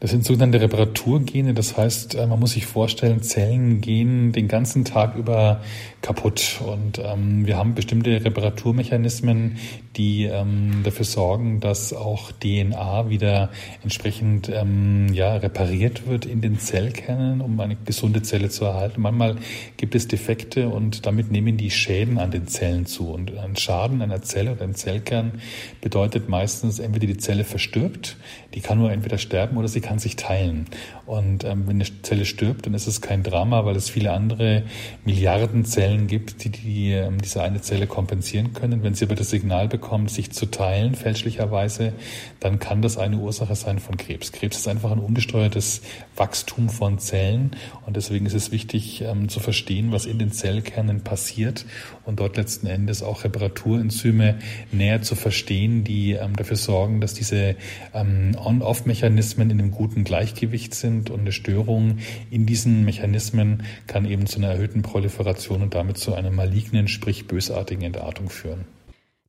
Das 0.00 0.10
sind 0.10 0.24
sogenannte 0.24 0.60
Reparaturgene. 0.60 1.54
Das 1.54 1.76
heißt, 1.76 2.14
äh, 2.14 2.26
man 2.26 2.38
muss 2.38 2.52
sich 2.52 2.66
vorstellen, 2.66 3.22
Zellen 3.22 3.80
gehen 3.80 4.32
den 4.32 4.48
ganzen 4.48 4.84
Tag 4.84 5.16
über 5.16 5.60
kaputt. 6.08 6.62
Und 6.64 6.98
ähm, 7.04 7.46
wir 7.46 7.58
haben 7.58 7.74
bestimmte 7.74 8.24
Reparaturmechanismen, 8.24 9.58
die 9.96 10.24
ähm, 10.24 10.80
dafür 10.82 11.04
sorgen, 11.04 11.60
dass 11.60 11.92
auch 11.92 12.32
DNA 12.32 13.10
wieder 13.10 13.50
entsprechend 13.82 14.48
ähm, 14.48 15.12
ja, 15.12 15.36
repariert 15.36 16.06
wird 16.06 16.24
in 16.24 16.40
den 16.40 16.58
Zellkernen, 16.58 17.42
um 17.42 17.60
eine 17.60 17.76
gesunde 17.76 18.22
Zelle 18.22 18.48
zu 18.48 18.64
erhalten. 18.64 19.02
Manchmal 19.02 19.36
gibt 19.76 19.94
es 19.94 20.08
Defekte 20.08 20.70
und 20.70 21.04
damit 21.04 21.30
nehmen 21.30 21.58
die 21.58 21.70
Schäden 21.70 22.16
an 22.18 22.30
den 22.30 22.46
Zellen 22.46 22.86
zu. 22.86 23.10
Und 23.10 23.36
ein 23.36 23.56
Schaden 23.56 24.00
einer 24.00 24.22
Zelle 24.22 24.52
oder 24.52 24.62
einem 24.62 24.76
Zellkern 24.76 25.42
bedeutet 25.82 26.30
meistens, 26.30 26.78
entweder 26.78 27.06
die 27.06 27.18
Zelle 27.18 27.44
verstirbt, 27.44 28.16
die 28.54 28.60
kann 28.62 28.78
nur 28.78 28.90
entweder 28.90 29.18
sterben 29.18 29.58
oder 29.58 29.68
sie 29.68 29.82
kann 29.82 29.98
sich 29.98 30.16
teilen. 30.16 30.66
Und 31.04 31.44
ähm, 31.44 31.64
wenn 31.66 31.76
eine 31.76 32.02
Zelle 32.02 32.24
stirbt, 32.24 32.64
dann 32.64 32.72
ist 32.72 32.86
es 32.86 33.02
kein 33.02 33.22
Drama, 33.22 33.66
weil 33.66 33.76
es 33.76 33.90
viele 33.90 34.12
andere 34.12 34.62
Milliarden 35.04 35.66
Zellen 35.66 35.97
gibt, 36.06 36.44
die, 36.44 36.50
die 36.50 36.92
ähm, 36.92 37.20
diese 37.20 37.42
eine 37.42 37.60
Zelle 37.60 37.86
kompensieren 37.86 38.52
können. 38.52 38.82
Wenn 38.82 38.94
sie 38.94 39.04
aber 39.04 39.14
das 39.14 39.30
Signal 39.30 39.68
bekommt, 39.68 40.10
sich 40.10 40.30
zu 40.30 40.46
teilen, 40.46 40.94
fälschlicherweise, 40.94 41.92
dann 42.40 42.58
kann 42.58 42.82
das 42.82 42.98
eine 42.98 43.18
Ursache 43.18 43.54
sein 43.54 43.78
von 43.78 43.96
Krebs. 43.96 44.32
Krebs 44.32 44.58
ist 44.58 44.68
einfach 44.68 44.92
ein 44.92 44.98
ungesteuertes 44.98 45.82
Wachstum 46.16 46.68
von 46.68 46.98
Zellen 46.98 47.52
und 47.86 47.96
deswegen 47.96 48.26
ist 48.26 48.34
es 48.34 48.52
wichtig 48.52 49.02
ähm, 49.02 49.28
zu 49.28 49.40
verstehen, 49.40 49.92
was 49.92 50.06
in 50.06 50.18
den 50.18 50.32
Zellkernen 50.32 51.02
passiert 51.02 51.66
und 52.04 52.20
dort 52.20 52.36
letzten 52.36 52.66
Endes 52.66 53.02
auch 53.02 53.24
Reparaturenzyme 53.24 54.38
näher 54.72 55.02
zu 55.02 55.16
verstehen, 55.16 55.84
die 55.84 56.12
ähm, 56.12 56.36
dafür 56.36 56.56
sorgen, 56.56 57.00
dass 57.00 57.14
diese 57.14 57.56
ähm, 57.94 58.36
On-Off-Mechanismen 58.38 59.08
Mechanismen 59.08 59.50
in 59.50 59.60
einem 59.60 59.70
guten 59.70 60.04
Gleichgewicht 60.04 60.74
sind 60.74 61.10
und 61.10 61.20
eine 61.20 61.32
Störung 61.32 61.98
in 62.30 62.46
diesen 62.46 62.84
Mechanismen 62.84 63.62
kann 63.86 64.04
eben 64.04 64.26
zu 64.26 64.38
einer 64.38 64.48
erhöhten 64.48 64.82
Proliferation 64.82 65.62
und 65.62 65.74
damit 65.78 65.98
zu 65.98 66.12
einer 66.12 66.32
malignen, 66.32 66.88
sprich 66.88 67.28
bösartigen 67.28 67.84
Entartung 67.84 68.30
führen. 68.30 68.66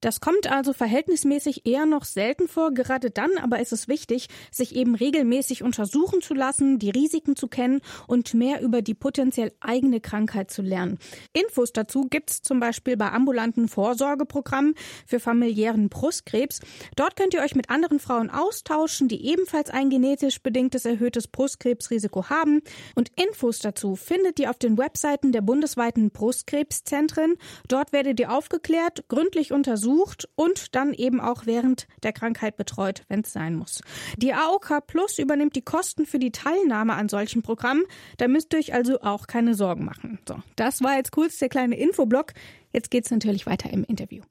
Das 0.01 0.21
kommt 0.21 0.49
also 0.49 0.71
verhältnismäßig 0.71 1.65
eher 1.65 1.85
noch 1.85 2.05
selten 2.05 2.47
vor. 2.47 2.71
Gerade 2.73 3.11
dann 3.11 3.31
aber 3.37 3.59
ist 3.59 3.73
es 3.73 3.89
wichtig, 3.89 4.27
sich 4.49 4.75
eben 4.75 4.95
regelmäßig 4.95 5.61
untersuchen 5.61 6.21
zu 6.21 6.33
lassen, 6.33 6.79
die 6.79 6.89
Risiken 6.89 7.35
zu 7.35 7.47
kennen 7.47 7.81
und 8.07 8.33
mehr 8.33 8.61
über 8.61 8.81
die 8.81 8.93
potenziell 8.93 9.51
eigene 9.59 9.99
Krankheit 9.99 10.51
zu 10.51 10.61
lernen. 10.61 10.99
Infos 11.33 11.73
dazu 11.73 12.07
gibt's 12.09 12.41
zum 12.41 12.61
Beispiel 12.61 12.95
bei 12.95 13.11
ambulanten 13.11 13.67
Vorsorgeprogrammen 13.67 14.75
für 15.05 15.19
familiären 15.19 15.89
Brustkrebs. 15.89 16.61
Dort 16.95 17.17
könnt 17.17 17.33
ihr 17.33 17.41
euch 17.41 17.55
mit 17.55 17.69
anderen 17.69 17.99
Frauen 17.99 18.29
austauschen, 18.29 19.09
die 19.09 19.25
ebenfalls 19.25 19.69
ein 19.69 19.89
genetisch 19.89 20.41
bedingtes 20.41 20.85
erhöhtes 20.85 21.27
Brustkrebsrisiko 21.27 22.29
haben. 22.29 22.61
Und 22.95 23.11
Infos 23.21 23.59
dazu 23.59 23.97
findet 23.97 24.39
ihr 24.39 24.49
auf 24.49 24.59
den 24.59 24.77
Webseiten 24.77 25.33
der 25.33 25.41
bundesweiten 25.41 26.09
Brustkrebszentren. 26.09 27.35
Dort 27.67 27.91
werdet 27.91 28.19
ihr 28.21 28.31
aufgeklärt, 28.31 29.03
gründlich 29.09 29.51
untersucht 29.51 29.88
untersucht 29.89 30.27
und 30.35 30.75
dann 30.75 30.93
eben 30.93 31.19
auch 31.19 31.45
während 31.45 31.87
der 32.03 32.13
Krankheit 32.13 32.57
betreut, 32.57 33.03
wenn 33.07 33.21
es 33.21 33.33
sein 33.33 33.55
muss. 33.55 33.81
Die 34.17 34.33
AOK 34.33 34.85
Plus 34.87 35.19
übernimmt 35.19 35.55
die 35.55 35.61
Kosten 35.61 36.05
für 36.05 36.19
die 36.19 36.31
Teilnahme 36.31 36.93
an 36.93 37.09
solchen 37.09 37.41
Programmen. 37.41 37.83
Da 38.17 38.27
müsst 38.27 38.53
ihr 38.53 38.59
euch 38.59 38.73
also 38.73 39.01
auch 39.01 39.27
keine 39.27 39.53
Sorgen 39.55 39.85
machen. 39.85 40.19
So, 40.27 40.35
das 40.55 40.81
war 40.81 40.95
jetzt 40.97 41.11
kurz 41.11 41.37
der 41.37 41.49
kleine 41.49 41.77
Infoblock. 41.77 42.33
Jetzt 42.71 42.91
geht's 42.91 43.11
natürlich 43.11 43.45
weiter 43.45 43.71
im 43.71 43.83
Interview. 43.83 44.23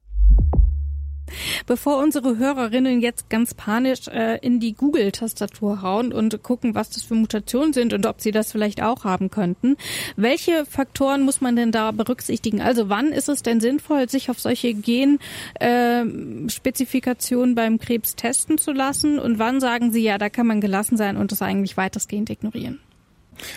Bevor 1.67 1.97
unsere 1.97 2.37
Hörerinnen 2.37 3.01
jetzt 3.01 3.29
ganz 3.29 3.53
panisch 3.53 4.07
äh, 4.07 4.37
in 4.41 4.59
die 4.59 4.73
Google-Tastatur 4.73 5.81
hauen 5.81 6.13
und 6.13 6.41
gucken, 6.43 6.75
was 6.75 6.89
das 6.89 7.03
für 7.03 7.15
Mutationen 7.15 7.73
sind 7.73 7.93
und 7.93 8.05
ob 8.05 8.21
sie 8.21 8.31
das 8.31 8.51
vielleicht 8.51 8.81
auch 8.81 9.03
haben 9.03 9.29
könnten, 9.29 9.77
welche 10.15 10.65
Faktoren 10.65 11.23
muss 11.23 11.41
man 11.41 11.55
denn 11.55 11.71
da 11.71 11.91
berücksichtigen? 11.91 12.61
Also 12.61 12.89
wann 12.89 13.11
ist 13.11 13.29
es 13.29 13.43
denn 13.43 13.59
sinnvoll, 13.59 14.09
sich 14.09 14.29
auf 14.29 14.39
solche 14.39 14.73
Genspezifikationen 14.73 17.51
äh, 17.51 17.55
beim 17.55 17.79
Krebs 17.79 18.15
testen 18.15 18.57
zu 18.57 18.71
lassen? 18.71 19.19
Und 19.19 19.39
wann 19.39 19.59
sagen 19.59 19.91
Sie, 19.91 20.03
ja, 20.03 20.17
da 20.17 20.29
kann 20.29 20.47
man 20.47 20.61
gelassen 20.61 20.95
sein 20.97 21.17
und 21.17 21.31
das 21.31 21.41
eigentlich 21.41 21.77
weitestgehend 21.77 22.29
ignorieren? 22.29 22.79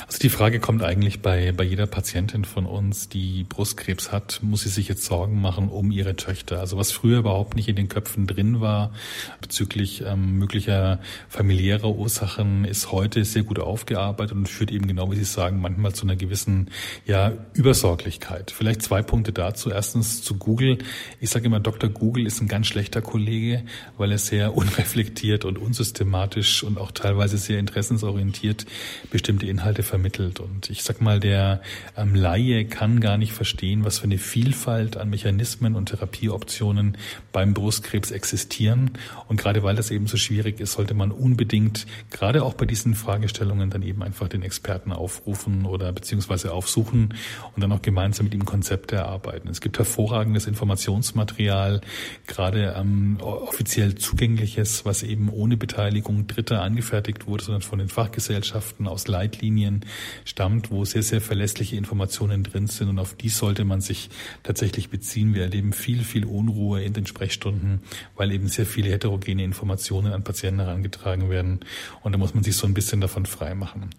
Also 0.06 0.18
die 0.18 0.28
Frage 0.28 0.60
kommt 0.60 0.82
eigentlich 0.82 1.20
bei, 1.20 1.52
bei 1.52 1.64
jeder 1.64 1.86
Patientin 1.86 2.44
von 2.44 2.66
uns, 2.66 3.08
die 3.08 3.44
Brustkrebs 3.44 4.12
hat, 4.12 4.40
muss 4.42 4.62
sie 4.62 4.68
sich 4.68 4.88
jetzt 4.88 5.04
Sorgen 5.04 5.40
machen 5.40 5.68
um 5.68 5.90
ihre 5.90 6.16
Töchter. 6.16 6.60
Also 6.60 6.76
was 6.76 6.92
früher 6.92 7.18
überhaupt 7.18 7.56
nicht 7.56 7.68
in 7.68 7.76
den 7.76 7.88
Köpfen 7.88 8.26
drin 8.26 8.60
war 8.60 8.92
bezüglich 9.40 10.02
ähm, 10.06 10.38
möglicher 10.38 11.00
familiärer 11.28 11.90
Ursachen, 11.90 12.64
ist 12.64 12.92
heute 12.92 13.24
sehr 13.24 13.42
gut 13.42 13.58
aufgearbeitet 13.58 14.36
und 14.36 14.48
führt 14.48 14.70
eben 14.70 14.86
genau, 14.86 15.10
wie 15.10 15.16
Sie 15.16 15.24
sagen, 15.24 15.60
manchmal 15.60 15.92
zu 15.92 16.04
einer 16.04 16.16
gewissen 16.16 16.70
ja, 17.06 17.32
Übersorglichkeit. 17.54 18.50
Vielleicht 18.50 18.82
zwei 18.82 19.02
Punkte 19.02 19.32
dazu. 19.32 19.70
Erstens 19.70 20.22
zu 20.22 20.36
Google. 20.36 20.78
Ich 21.20 21.30
sage 21.30 21.46
immer, 21.46 21.60
Dr. 21.60 21.90
Google 21.90 22.26
ist 22.26 22.40
ein 22.40 22.48
ganz 22.48 22.66
schlechter 22.66 23.02
Kollege, 23.02 23.64
weil 23.96 24.12
er 24.12 24.18
sehr 24.18 24.54
unreflektiert 24.54 25.44
und 25.44 25.58
unsystematisch 25.58 26.62
und 26.62 26.78
auch 26.78 26.92
teilweise 26.92 27.38
sehr 27.38 27.58
interessensorientiert 27.58 28.66
bestimmte 29.10 29.46
Inhalte 29.46 29.71
Inhalte 29.72 29.82
vermittelt. 29.82 30.40
Und 30.40 30.68
ich 30.68 30.82
sag 30.82 31.00
mal, 31.00 31.18
der 31.18 31.62
ähm, 31.96 32.14
Laie 32.14 32.66
kann 32.66 33.00
gar 33.00 33.16
nicht 33.16 33.32
verstehen, 33.32 33.84
was 33.84 34.00
für 34.00 34.04
eine 34.04 34.18
Vielfalt 34.18 34.98
an 34.98 35.08
Mechanismen 35.08 35.76
und 35.76 35.86
Therapieoptionen 35.86 36.98
beim 37.32 37.54
Brustkrebs 37.54 38.10
existieren. 38.10 38.90
Und 39.28 39.38
gerade 39.40 39.62
weil 39.62 39.74
das 39.74 39.90
eben 39.90 40.06
so 40.06 40.18
schwierig 40.18 40.60
ist, 40.60 40.72
sollte 40.72 40.92
man 40.92 41.10
unbedingt, 41.10 41.86
gerade 42.10 42.42
auch 42.42 42.52
bei 42.52 42.66
diesen 42.66 42.94
Fragestellungen, 42.94 43.70
dann 43.70 43.82
eben 43.82 44.02
einfach 44.02 44.28
den 44.28 44.42
Experten 44.42 44.92
aufrufen 44.92 45.64
oder 45.64 45.90
beziehungsweise 45.92 46.52
aufsuchen 46.52 47.14
und 47.54 47.62
dann 47.62 47.72
auch 47.72 47.80
gemeinsam 47.80 48.24
mit 48.24 48.34
ihm 48.34 48.44
Konzepte 48.44 48.96
erarbeiten. 48.96 49.48
Es 49.48 49.62
gibt 49.62 49.78
hervorragendes 49.78 50.46
Informationsmaterial, 50.46 51.80
gerade 52.26 52.74
ähm, 52.76 53.16
offiziell 53.20 53.94
zugängliches, 53.94 54.84
was 54.84 55.02
eben 55.02 55.30
ohne 55.30 55.56
Beteiligung 55.56 56.26
Dritter 56.26 56.60
angefertigt 56.60 57.26
wurde, 57.26 57.44
sondern 57.44 57.62
von 57.62 57.78
den 57.78 57.88
Fachgesellschaften 57.88 58.86
aus 58.86 59.08
Leitlinien 59.08 59.61
Richtlinien 59.62 59.80
stammt, 60.24 60.70
wo 60.70 60.84
sehr, 60.84 61.02
sehr 61.02 61.20
verlässliche 61.20 61.76
Informationen 61.76 62.42
drin 62.42 62.66
sind 62.66 62.88
und 62.88 62.98
auf 62.98 63.14
die 63.14 63.28
sollte 63.28 63.64
man 63.64 63.80
sich 63.80 64.10
tatsächlich 64.42 64.90
beziehen. 64.90 65.34
Wir 65.34 65.42
erleben 65.42 65.72
viel, 65.72 66.04
viel 66.04 66.24
Unruhe 66.24 66.82
in 66.82 66.92
den 66.92 67.06
Sprechstunden, 67.06 67.80
weil 68.16 68.32
eben 68.32 68.48
sehr 68.48 68.66
viele 68.66 68.90
heterogene 68.90 69.44
Informationen 69.44 70.12
an 70.12 70.24
Patienten 70.24 70.60
herangetragen 70.60 71.30
werden 71.30 71.60
und 72.02 72.12
da 72.12 72.18
muss 72.18 72.34
man 72.34 72.44
sich 72.44 72.56
so 72.56 72.66
ein 72.66 72.74
bisschen 72.74 73.00
davon 73.00 73.26
frei 73.26 73.54
machen. 73.54 73.90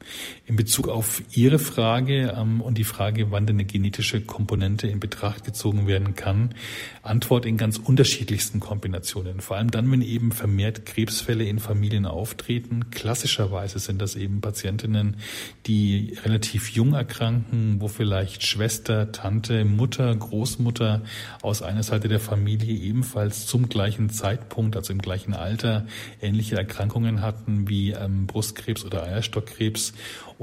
In 0.45 0.55
Bezug 0.55 0.87
auf 0.87 1.23
Ihre 1.33 1.59
Frage 1.59 2.35
ähm, 2.37 2.61
und 2.61 2.77
die 2.77 2.83
Frage, 2.83 3.31
wann 3.31 3.45
denn 3.45 3.55
eine 3.57 3.65
genetische 3.65 4.21
Komponente 4.21 4.87
in 4.87 4.99
Betracht 4.99 5.43
gezogen 5.43 5.87
werden 5.87 6.15
kann, 6.15 6.55
Antwort 7.01 7.45
in 7.45 7.57
ganz 7.57 7.77
unterschiedlichsten 7.77 8.59
Kombinationen. 8.59 9.41
Vor 9.41 9.57
allem 9.57 9.71
dann, 9.71 9.91
wenn 9.91 10.01
eben 10.01 10.31
vermehrt 10.31 10.85
Krebsfälle 10.85 11.45
in 11.45 11.59
Familien 11.59 12.05
auftreten. 12.05 12.89
Klassischerweise 12.91 13.79
sind 13.79 14.01
das 14.01 14.15
eben 14.15 14.41
Patientinnen, 14.41 15.17
die 15.65 16.17
relativ 16.23 16.69
jung 16.69 16.93
erkranken, 16.93 17.77
wo 17.79 17.87
vielleicht 17.87 18.43
Schwester, 18.43 19.11
Tante, 19.11 19.65
Mutter, 19.65 20.13
Großmutter 20.13 21.01
aus 21.41 21.61
einer 21.61 21.83
Seite 21.83 22.07
der 22.07 22.19
Familie 22.19 22.75
ebenfalls 22.75 23.45
zum 23.45 23.69
gleichen 23.69 24.09
Zeitpunkt, 24.09 24.75
also 24.75 24.91
im 24.91 24.99
gleichen 24.99 25.33
Alter, 25.33 25.85
ähnliche 26.21 26.55
Erkrankungen 26.55 27.21
hatten 27.21 27.69
wie 27.69 27.91
ähm, 27.91 28.27
Brustkrebs 28.27 28.85
oder 28.85 29.03
Eierstockkrebs 29.03 29.93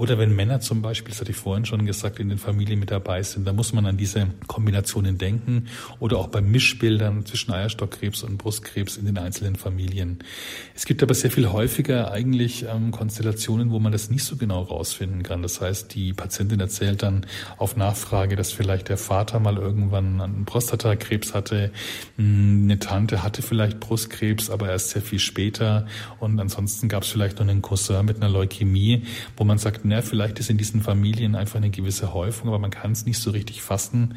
oder 0.01 0.19
wenn 0.19 0.35
Männer 0.35 0.61
zum 0.61 0.83
Beispiel, 0.83 1.11
das 1.11 1.21
hatte 1.21 1.33
ich 1.33 1.37
vorhin 1.37 1.65
schon 1.65 1.85
gesagt, 1.85 2.21
in 2.21 2.29
den 2.29 2.39
Familien 2.39 2.79
mit 2.79 2.91
dabei 2.91 3.23
sind, 3.23 3.47
da 3.47 3.53
muss 3.53 3.73
man 3.73 3.87
an 3.87 3.97
diese 3.97 4.29
Kombinationen 4.47 5.19
denken. 5.19 5.67
Oder 5.99 6.19
auch 6.19 6.29
bei 6.29 6.41
Mischbildern 6.41 7.27
zwischen 7.27 7.53
Eierstockkrebs 7.53 8.23
und 8.23 8.39
Brustkrebs 8.39 8.97
in 8.97 9.05
den 9.05 9.19
einzelnen 9.19 9.57
Familien. 9.57 10.21
Es 10.75 10.87
gibt 10.87 11.03
aber 11.03 11.15
sehr 11.15 11.31
viel 11.31 11.51
häufiger 11.51 12.13
eigentlich 12.13 12.65
ähm, 12.65 12.93
Konstellationen, 12.93 13.71
wo 13.71 13.79
man 13.79 13.93
das 13.93 14.11
nicht 14.11 14.25
so 14.25 14.37
genau 14.37 14.63
rausfinden 14.91 15.23
kann. 15.23 15.43
Das 15.43 15.61
heißt, 15.61 15.95
die 15.95 16.13
Patientin 16.13 16.61
erzählt 16.61 17.03
dann 17.03 17.27
auf 17.57 17.77
Nachfrage, 17.77 18.37
dass 18.37 18.53
vielleicht 18.53 18.89
der 18.89 18.97
Vater 18.97 19.39
mal 19.41 19.57
irgendwann 19.57 20.21
einen 20.21 20.45
Prostatakrebs 20.45 21.35
hatte, 21.35 21.71
hm, 22.17 22.63
eine 22.65 22.79
Tante 22.79 23.23
hatte 23.23 23.43
vielleicht 23.43 23.81
Brustkrebs, 23.81 24.51
aber 24.51 24.69
erst 24.69 24.91
sehr 24.91 25.03
viel 25.03 25.19
später. 25.19 25.87
Und 26.19 26.41
ansonsten 26.41 26.89
gab 26.89 27.05
es 27.05 27.11
vielleicht 27.11 27.39
noch 27.39 27.47
einen 27.47 27.63
Cousin 27.63 28.05
mit 28.05 28.17
einer 28.17 28.29
Leukämie, 28.29 29.03
wo 29.37 29.45
man 29.45 29.59
sagt, 29.59 29.81
na, 29.85 30.03
vielleicht 30.03 30.39
ist 30.39 30.51
in 30.51 30.59
diesen 30.59 30.83
Familien 30.83 31.35
einfach 31.35 31.57
eine 31.57 31.71
gewisse 31.71 32.13
Häufung, 32.13 32.49
aber 32.49 32.59
man 32.59 32.71
kann 32.71 32.93
es 32.93 33.07
nicht 33.07 33.19
so 33.19 33.31
richtig 33.31 33.63
fassen. 33.63 34.15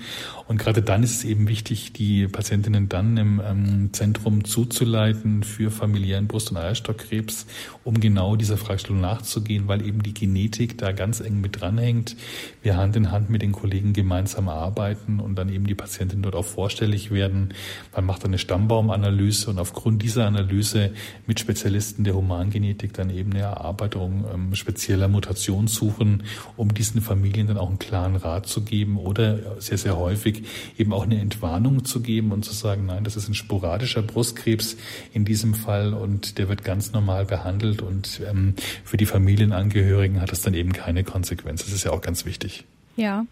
Und 0.48 0.58
gerade 0.58 0.82
dann 0.82 1.04
ist 1.04 1.18
es 1.18 1.24
eben 1.24 1.48
wichtig, 1.48 1.94
die 1.94 2.28
Patientinnen 2.28 2.90
dann 2.90 3.18
im 3.18 3.42
ähm, 3.46 3.90
Zentrum 3.94 4.44
zuzuleiten 4.46 5.44
für 5.44 5.72
familiären 5.72 6.28
Brust- 6.28 6.52
und 6.52 6.58
Eierstockkrebs, 6.58 7.46
um 7.84 8.00
genau 8.00 8.36
dieser 8.36 8.58
Fragestellung 8.58 9.02
nachzugehen, 9.02 9.68
weil 9.68 9.86
eben 9.86 10.02
die 10.02 10.14
Genetik 10.14 10.63
da 10.72 10.92
ganz 10.92 11.20
eng 11.20 11.42
mit 11.42 11.62
dranhängt. 11.62 12.16
Wir 12.62 12.78
Hand 12.78 12.96
in 12.96 13.12
Hand 13.12 13.30
mit 13.30 13.42
den 13.42 13.52
Kollegen 13.52 13.94
gemeinsam 13.94 14.50
arbeiten 14.50 15.20
und 15.20 15.36
dann 15.36 15.50
eben 15.50 15.68
die 15.68 15.76
Patientinnen 15.76 16.24
dort 16.24 16.36
auch 16.36 16.46
vorstellig 16.46 17.12
werden. 17.12 17.54
Man 17.96 18.06
macht 18.06 18.26
eine 18.26 18.38
Stammbaumanalyse 18.38 19.50
und 19.50 19.60
aufgrund 19.60 20.02
dieser 20.02 20.26
Analyse 20.26 20.92
mit 21.28 21.40
Spezialisten 21.40 22.04
der 22.04 22.16
Humangenetik 22.16 22.94
dann 22.94 23.10
eben 23.10 23.32
eine 23.32 23.42
Erarbeitung 23.42 24.26
ähm, 24.34 24.56
spezieller 24.56 25.08
Mutationen 25.08 25.68
suchen, 25.68 26.24
um 26.58 26.74
diesen 26.74 27.02
Familien 27.02 27.48
dann 27.48 27.58
auch 27.58 27.70
einen 27.70 27.80
klaren 27.80 28.16
Rat 28.16 28.48
zu 28.48 28.64
geben 28.64 28.98
oder 28.98 29.62
sehr, 29.62 29.78
sehr 29.78 29.98
häufig 29.98 30.44
eben 30.78 30.94
auch 30.94 31.04
eine 31.04 31.20
Entwarnung 31.20 31.86
zu 31.86 32.02
geben 32.02 32.32
und 32.32 32.46
zu 32.46 32.54
sagen, 32.54 32.86
nein, 32.86 33.04
das 33.04 33.16
ist 33.16 33.28
ein 33.28 33.34
sporadischer 33.34 34.02
Brustkrebs 34.02 34.78
in 35.14 35.26
diesem 35.26 35.54
Fall 35.54 35.94
und 35.94 36.38
der 36.38 36.50
wird 36.50 36.64
ganz 36.64 36.94
normal 36.94 37.26
behandelt 37.26 37.82
und 37.82 38.22
ähm, 38.30 38.54
für 38.84 38.98
die 38.98 39.06
Familienangehörigen 39.06 40.22
hat 40.22 40.32
das 40.32 40.42
dann 40.42 40.53
eben 40.54 40.74
keine 40.74 41.04
Konsequenz. 41.04 41.64
Das 41.64 41.74
ist 41.74 41.84
ja 41.84 41.92
auch 41.92 42.02
ganz 42.02 42.26
wichtig. 42.26 42.66
Ja, 42.96 43.26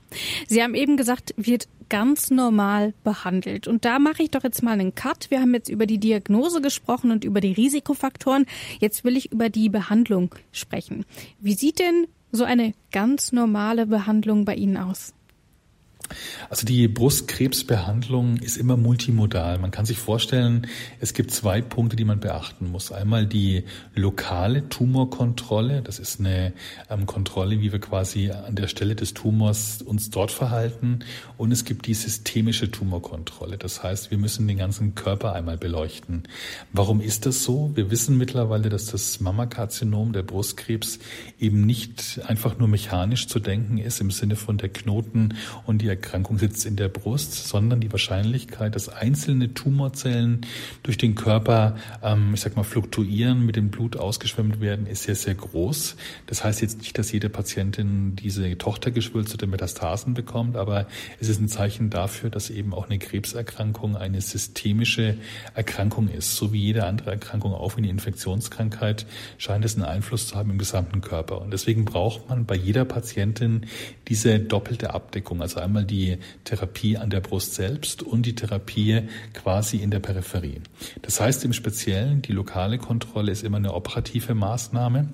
Sie 0.47 0.63
haben 0.63 0.73
eben 0.73 0.97
gesagt, 0.97 1.33
wird 1.37 1.67
ganz 1.89 2.31
normal 2.31 2.93
behandelt. 3.03 3.67
Und 3.67 3.83
da 3.85 3.99
mache 3.99 4.23
ich 4.23 4.31
doch 4.31 4.43
jetzt 4.43 4.63
mal 4.63 4.71
einen 4.71 4.95
Cut. 4.95 5.29
Wir 5.29 5.41
haben 5.41 5.53
jetzt 5.53 5.69
über 5.69 5.85
die 5.85 5.97
Diagnose 5.97 6.61
gesprochen 6.61 7.11
und 7.11 7.25
über 7.25 7.41
die 7.41 7.51
Risikofaktoren. 7.51 8.45
Jetzt 8.79 9.03
will 9.03 9.17
ich 9.17 9.31
über 9.31 9.49
die 9.49 9.69
Behandlung 9.69 10.33
sprechen. 10.51 11.05
Wie 11.41 11.53
sieht 11.53 11.79
denn 11.79 12.07
so 12.31 12.45
eine 12.45 12.73
ganz 12.91 13.33
normale 13.33 13.85
Behandlung 13.85 14.45
bei 14.45 14.55
Ihnen 14.55 14.77
aus? 14.77 15.13
Also 16.49 16.65
die 16.65 16.87
Brustkrebsbehandlung 16.87 18.37
ist 18.37 18.57
immer 18.57 18.77
multimodal. 18.77 19.57
Man 19.57 19.71
kann 19.71 19.85
sich 19.85 19.97
vorstellen, 19.97 20.67
es 20.99 21.13
gibt 21.13 21.31
zwei 21.31 21.61
Punkte, 21.61 21.95
die 21.95 22.05
man 22.05 22.19
beachten 22.19 22.71
muss. 22.71 22.91
Einmal 22.91 23.25
die 23.25 23.63
lokale 23.95 24.67
Tumorkontrolle. 24.69 25.81
Das 25.81 25.99
ist 25.99 26.19
eine 26.19 26.53
ähm, 26.89 27.05
Kontrolle, 27.05 27.59
wie 27.61 27.71
wir 27.71 27.79
quasi 27.79 28.31
an 28.31 28.55
der 28.55 28.67
Stelle 28.67 28.95
des 28.95 29.13
Tumors 29.13 29.81
uns 29.81 30.09
dort 30.09 30.31
verhalten. 30.31 30.99
Und 31.37 31.51
es 31.51 31.65
gibt 31.65 31.87
die 31.87 31.93
systemische 31.93 32.71
Tumorkontrolle. 32.71 33.57
Das 33.57 33.83
heißt, 33.83 34.11
wir 34.11 34.17
müssen 34.17 34.47
den 34.47 34.57
ganzen 34.57 34.95
Körper 34.95 35.33
einmal 35.33 35.57
beleuchten. 35.57 36.23
Warum 36.73 37.01
ist 37.01 37.25
das 37.25 37.43
so? 37.43 37.71
Wir 37.75 37.91
wissen 37.91 38.17
mittlerweile, 38.17 38.69
dass 38.69 38.87
das 38.87 39.19
Mammakarzinom, 39.19 40.13
der 40.13 40.23
Brustkrebs, 40.23 40.99
eben 41.39 41.65
nicht 41.65 42.21
einfach 42.25 42.57
nur 42.57 42.67
mechanisch 42.67 43.27
zu 43.27 43.39
denken 43.39 43.77
ist 43.77 44.01
im 44.01 44.11
Sinne 44.11 44.35
von 44.35 44.57
der 44.57 44.69
Knoten 44.69 45.35
und 45.65 45.81
die 45.81 45.89
Erkrankung 46.01 46.39
sitzt 46.39 46.65
in 46.65 46.75
der 46.75 46.89
Brust, 46.89 47.47
sondern 47.47 47.79
die 47.79 47.91
Wahrscheinlichkeit, 47.91 48.75
dass 48.75 48.89
einzelne 48.89 49.53
Tumorzellen 49.53 50.41
durch 50.81 50.97
den 50.97 51.13
Körper, 51.13 51.75
ähm, 52.01 52.31
ich 52.33 52.41
sag 52.41 52.55
mal, 52.55 52.63
fluktuieren, 52.63 53.45
mit 53.45 53.55
dem 53.55 53.69
Blut 53.69 53.97
ausgeschwemmt 53.97 54.59
werden, 54.59 54.87
ist 54.87 55.03
sehr, 55.03 55.15
sehr 55.15 55.35
groß. 55.35 55.95
Das 56.25 56.43
heißt 56.43 56.61
jetzt 56.61 56.79
nicht, 56.79 56.97
dass 56.97 57.11
jede 57.11 57.29
Patientin 57.29 58.15
diese 58.15 58.57
Tochtergeschwülze 58.57 59.35
oder 59.35 59.45
Metastasen 59.45 60.15
bekommt, 60.15 60.57
aber 60.57 60.87
es 61.19 61.29
ist 61.29 61.39
ein 61.39 61.47
Zeichen 61.47 61.91
dafür, 61.91 62.31
dass 62.31 62.49
eben 62.49 62.73
auch 62.73 62.89
eine 62.89 62.97
Krebserkrankung 62.97 63.95
eine 63.95 64.21
systemische 64.21 65.17
Erkrankung 65.53 66.09
ist. 66.09 66.35
So 66.35 66.51
wie 66.51 66.61
jede 66.61 66.85
andere 66.85 67.11
Erkrankung, 67.11 67.53
auch 67.53 67.77
wie 67.77 67.81
eine 67.81 67.89
Infektionskrankheit, 67.89 69.05
scheint 69.37 69.63
es 69.65 69.75
einen 69.75 69.85
Einfluss 69.85 70.27
zu 70.27 70.35
haben 70.35 70.49
im 70.49 70.57
gesamten 70.57 71.01
Körper. 71.01 71.41
Und 71.41 71.51
deswegen 71.51 71.85
braucht 71.85 72.27
man 72.27 72.45
bei 72.45 72.55
jeder 72.55 72.85
Patientin 72.85 73.67
diese 74.07 74.39
doppelte 74.39 74.93
Abdeckung. 74.95 75.41
Also 75.41 75.59
einmal 75.59 75.85
die 75.91 76.17
Therapie 76.43 76.97
an 76.97 77.09
der 77.09 77.19
Brust 77.19 77.53
selbst 77.53 78.01
und 78.01 78.25
die 78.25 78.33
Therapie 78.33 79.03
quasi 79.33 79.77
in 79.77 79.91
der 79.91 79.99
Peripherie. 79.99 80.61
Das 81.01 81.21
heißt 81.21 81.45
im 81.45 81.53
Speziellen, 81.53 82.21
die 82.21 82.31
lokale 82.31 82.77
Kontrolle 82.77 83.31
ist 83.31 83.43
immer 83.43 83.57
eine 83.57 83.73
operative 83.73 84.33
Maßnahme. 84.33 85.09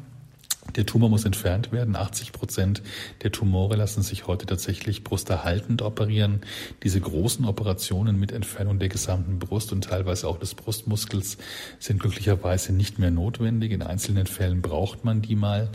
Der 0.76 0.86
Tumor 0.86 1.10
muss 1.10 1.26
entfernt 1.26 1.72
werden. 1.72 1.96
80 1.96 2.32
Prozent 2.32 2.82
der 3.24 3.32
Tumore 3.32 3.76
lassen 3.76 4.04
sich 4.04 4.28
heute 4.28 4.46
tatsächlich 4.46 5.04
brusterhaltend 5.04 5.82
operieren. 5.82 6.42
Diese 6.84 7.00
großen 7.00 7.46
Operationen 7.46 8.20
mit 8.20 8.32
Entfernung 8.32 8.80
der 8.80 8.90
gesamten 8.90 9.40
Brust 9.40 9.72
und 9.72 9.86
teilweise 9.86 10.28
auch 10.28 10.38
des 10.38 10.56
Brustmuskels 10.56 11.38
sind 11.80 12.00
glücklicherweise 12.00 12.74
nicht 12.74 13.00
mehr 13.00 13.12
notwendig. 13.12 13.72
In 13.72 13.82
einzelnen 13.82 14.28
Fällen 14.28 14.62
braucht 14.62 15.06
man 15.06 15.22
die 15.22 15.36
mal. 15.36 15.70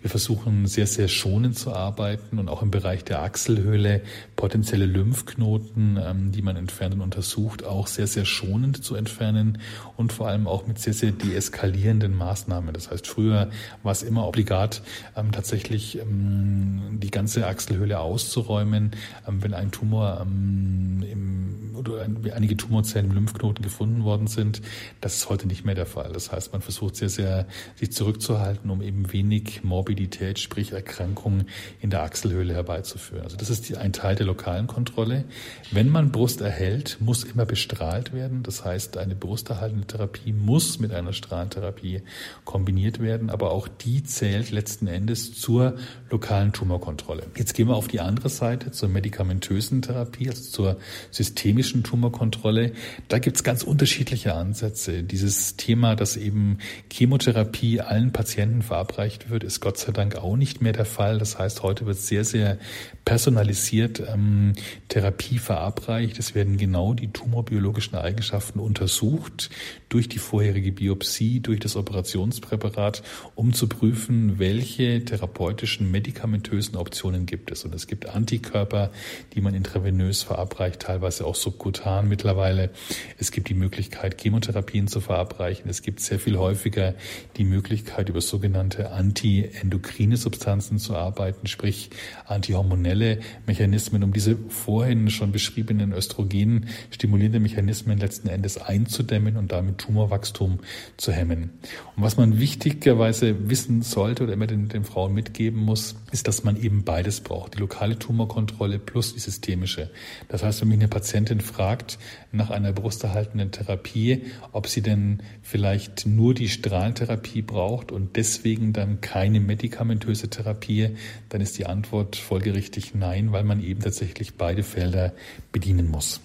Wir 0.00 0.10
versuchen 0.10 0.66
sehr, 0.66 0.86
sehr 0.86 1.08
schonend 1.08 1.58
zu 1.58 1.72
arbeiten 1.72 2.38
und 2.38 2.48
auch 2.48 2.62
im 2.62 2.70
Bereich 2.70 3.04
der 3.04 3.22
Achselhöhle 3.22 4.02
potenzielle 4.36 4.86
Lymphknoten, 4.86 5.98
ähm, 6.02 6.32
die 6.32 6.42
man 6.42 6.56
entfernt 6.56 6.94
und 6.94 7.02
untersucht, 7.02 7.64
auch 7.64 7.86
sehr, 7.86 8.06
sehr 8.06 8.24
schonend 8.24 8.82
zu 8.82 8.94
entfernen 8.94 9.58
und 9.96 10.12
vor 10.12 10.28
allem 10.28 10.46
auch 10.46 10.66
mit 10.66 10.78
sehr, 10.78 10.94
sehr 10.94 11.12
deeskalierenden 11.12 12.14
Maßnahmen. 12.16 12.72
Das 12.72 12.90
heißt, 12.90 13.06
früher 13.06 13.50
war 13.82 13.92
es 13.92 14.02
immer 14.02 14.24
obligat, 14.30 14.82
ähm, 15.16 15.32
tatsächlich 15.32 15.98
ähm, 15.98 16.98
die 17.02 17.10
ganze 17.10 17.48
Achselhöhle 17.48 17.98
auszuräumen, 17.98 18.92
ähm, 19.26 19.42
wenn 19.42 19.54
ein 19.54 19.72
Tumor 19.72 20.20
ähm, 20.22 21.02
im, 21.02 21.76
oder 21.76 22.02
ein, 22.02 22.30
einige 22.32 22.56
Tumorzellen 22.56 23.10
im 23.10 23.16
Lymphknoten 23.16 23.62
gefunden 23.62 24.04
worden 24.04 24.28
sind. 24.28 24.62
Das 25.00 25.16
ist 25.16 25.28
heute 25.28 25.48
nicht 25.48 25.64
mehr 25.64 25.74
der 25.74 25.86
Fall. 25.86 26.12
Das 26.12 26.30
heißt, 26.30 26.52
man 26.52 26.62
versucht 26.62 26.94
sehr, 26.94 27.08
sehr 27.08 27.46
sich 27.74 27.90
zurückzuhalten, 27.90 28.70
um 28.70 28.82
eben 28.82 29.12
wenig 29.12 29.64
Morbidität, 29.64 30.38
sprich 30.38 30.72
Erkrankungen 30.72 31.46
in 31.80 31.90
der 31.90 32.02
Achselhöhle 32.02 32.54
herbeizuführen. 32.54 33.24
Also 33.24 33.36
das 33.36 33.50
ist 33.50 33.68
die, 33.68 33.76
ein 33.76 33.92
Teil 33.92 34.14
der 34.14 34.26
lokalen 34.26 34.68
Kontrolle. 34.68 35.24
Wenn 35.72 35.88
man 35.88 36.12
Brust 36.12 36.40
erhält, 36.40 36.98
muss 37.00 37.24
immer 37.24 37.46
bestrahlt 37.46 38.12
werden. 38.12 38.42
Das 38.44 38.64
heißt, 38.64 38.96
eine 38.96 39.16
brusterhaltende 39.16 39.86
Therapie 39.86 40.32
muss 40.32 40.78
mit 40.78 40.92
einer 40.92 41.12
Strahlentherapie 41.12 42.02
kombiniert 42.44 43.00
werden, 43.00 43.30
aber 43.30 43.50
auch 43.50 43.66
die 43.66 44.04
zählt 44.20 44.50
letzten 44.50 44.86
Endes 44.86 45.32
zur 45.32 45.76
lokalen 46.10 46.52
Tumorkontrolle. 46.52 47.22
Jetzt 47.38 47.54
gehen 47.54 47.68
wir 47.68 47.76
auf 47.76 47.88
die 47.88 48.00
andere 48.00 48.28
Seite, 48.28 48.70
zur 48.70 48.90
medikamentösen 48.90 49.80
Therapie, 49.80 50.28
also 50.28 50.42
zur 50.42 50.76
systemischen 51.10 51.84
Tumorkontrolle. 51.84 52.72
Da 53.08 53.18
gibt 53.18 53.36
es 53.36 53.44
ganz 53.44 53.62
unterschiedliche 53.62 54.34
Ansätze. 54.34 55.04
Dieses 55.04 55.56
Thema, 55.56 55.96
dass 55.96 56.18
eben 56.18 56.58
Chemotherapie 56.92 57.80
allen 57.80 58.12
Patienten 58.12 58.60
verabreicht 58.60 59.30
wird, 59.30 59.42
ist 59.42 59.60
Gott 59.60 59.78
sei 59.78 59.92
Dank 59.92 60.16
auch 60.16 60.36
nicht 60.36 60.60
mehr 60.60 60.72
der 60.72 60.84
Fall. 60.84 61.18
Das 61.18 61.38
heißt, 61.38 61.62
heute 61.62 61.86
wird 61.86 61.96
sehr, 61.96 62.24
sehr 62.24 62.58
personalisiert 63.06 64.02
ähm, 64.06 64.52
Therapie 64.88 65.38
verabreicht. 65.38 66.18
Es 66.18 66.34
werden 66.34 66.58
genau 66.58 66.92
die 66.92 67.08
tumorbiologischen 67.08 67.96
Eigenschaften 67.96 68.58
untersucht 68.58 69.48
durch 69.88 70.08
die 70.08 70.18
vorherige 70.18 70.72
Biopsie, 70.72 71.40
durch 71.40 71.60
das 71.60 71.76
Operationspräparat, 71.76 73.02
um 73.34 73.54
zu 73.54 73.66
prüfen, 73.66 74.09
welche 74.10 75.04
therapeutischen 75.04 75.90
medikamentösen 75.90 76.76
Optionen 76.76 77.26
gibt 77.26 77.50
es. 77.50 77.64
Und 77.64 77.74
es 77.74 77.86
gibt 77.86 78.08
Antikörper, 78.08 78.90
die 79.34 79.40
man 79.40 79.54
intravenös 79.54 80.22
verabreicht, 80.22 80.80
teilweise 80.80 81.26
auch 81.26 81.34
subkutan 81.34 82.08
mittlerweile. 82.08 82.70
Es 83.18 83.30
gibt 83.30 83.48
die 83.48 83.54
Möglichkeit, 83.54 84.20
Chemotherapien 84.20 84.88
zu 84.88 85.00
verabreichen. 85.00 85.68
Es 85.68 85.82
gibt 85.82 86.00
sehr 86.00 86.18
viel 86.18 86.38
häufiger 86.38 86.94
die 87.36 87.44
Möglichkeit, 87.44 88.08
über 88.08 88.20
sogenannte 88.20 88.90
antiendokrine 88.90 90.16
Substanzen 90.16 90.78
zu 90.78 90.96
arbeiten, 90.96 91.46
sprich 91.46 91.90
antihormonelle 92.26 93.20
Mechanismen, 93.46 94.02
um 94.02 94.12
diese 94.12 94.36
vorhin 94.48 95.10
schon 95.10 95.32
beschriebenen 95.32 95.92
Östrogen 95.92 96.66
stimulierende 96.90 97.40
Mechanismen 97.40 97.98
letzten 97.98 98.28
Endes 98.28 98.58
einzudämmen 98.58 99.36
und 99.36 99.52
damit 99.52 99.78
Tumorwachstum 99.78 100.60
zu 100.96 101.12
hemmen. 101.12 101.50
Und 101.96 102.02
was 102.02 102.16
man 102.16 102.38
wichtigerweise 102.40 103.48
wissen 103.48 103.82
sollte 104.00 104.24
oder 104.24 104.32
immer 104.32 104.46
den, 104.46 104.70
den 104.70 104.84
Frauen 104.84 105.12
mitgeben 105.12 105.60
muss, 105.60 105.94
ist, 106.10 106.26
dass 106.26 106.42
man 106.42 106.56
eben 106.56 106.84
beides 106.84 107.20
braucht. 107.20 107.52
Die 107.54 107.58
lokale 107.58 107.98
Tumorkontrolle 107.98 108.78
plus 108.78 109.12
die 109.12 109.20
systemische. 109.20 109.90
Das 110.28 110.42
heißt, 110.42 110.62
wenn 110.62 110.68
mich 110.68 110.78
eine 110.78 110.88
Patientin 110.88 111.42
fragt 111.42 111.98
nach 112.32 112.48
einer 112.48 112.72
brusterhaltenden 112.72 113.50
Therapie, 113.50 114.22
ob 114.52 114.68
sie 114.68 114.80
denn 114.80 115.22
vielleicht 115.42 116.06
nur 116.06 116.32
die 116.32 116.48
Strahlentherapie 116.48 117.42
braucht 117.42 117.92
und 117.92 118.16
deswegen 118.16 118.72
dann 118.72 119.02
keine 119.02 119.38
medikamentöse 119.38 120.30
Therapie, 120.30 120.96
dann 121.28 121.42
ist 121.42 121.58
die 121.58 121.66
Antwort 121.66 122.16
folgerichtig 122.16 122.94
nein, 122.94 123.32
weil 123.32 123.44
man 123.44 123.62
eben 123.62 123.80
tatsächlich 123.80 124.36
beide 124.36 124.62
Felder 124.62 125.12
bedienen 125.52 125.90
muss. 125.90 126.22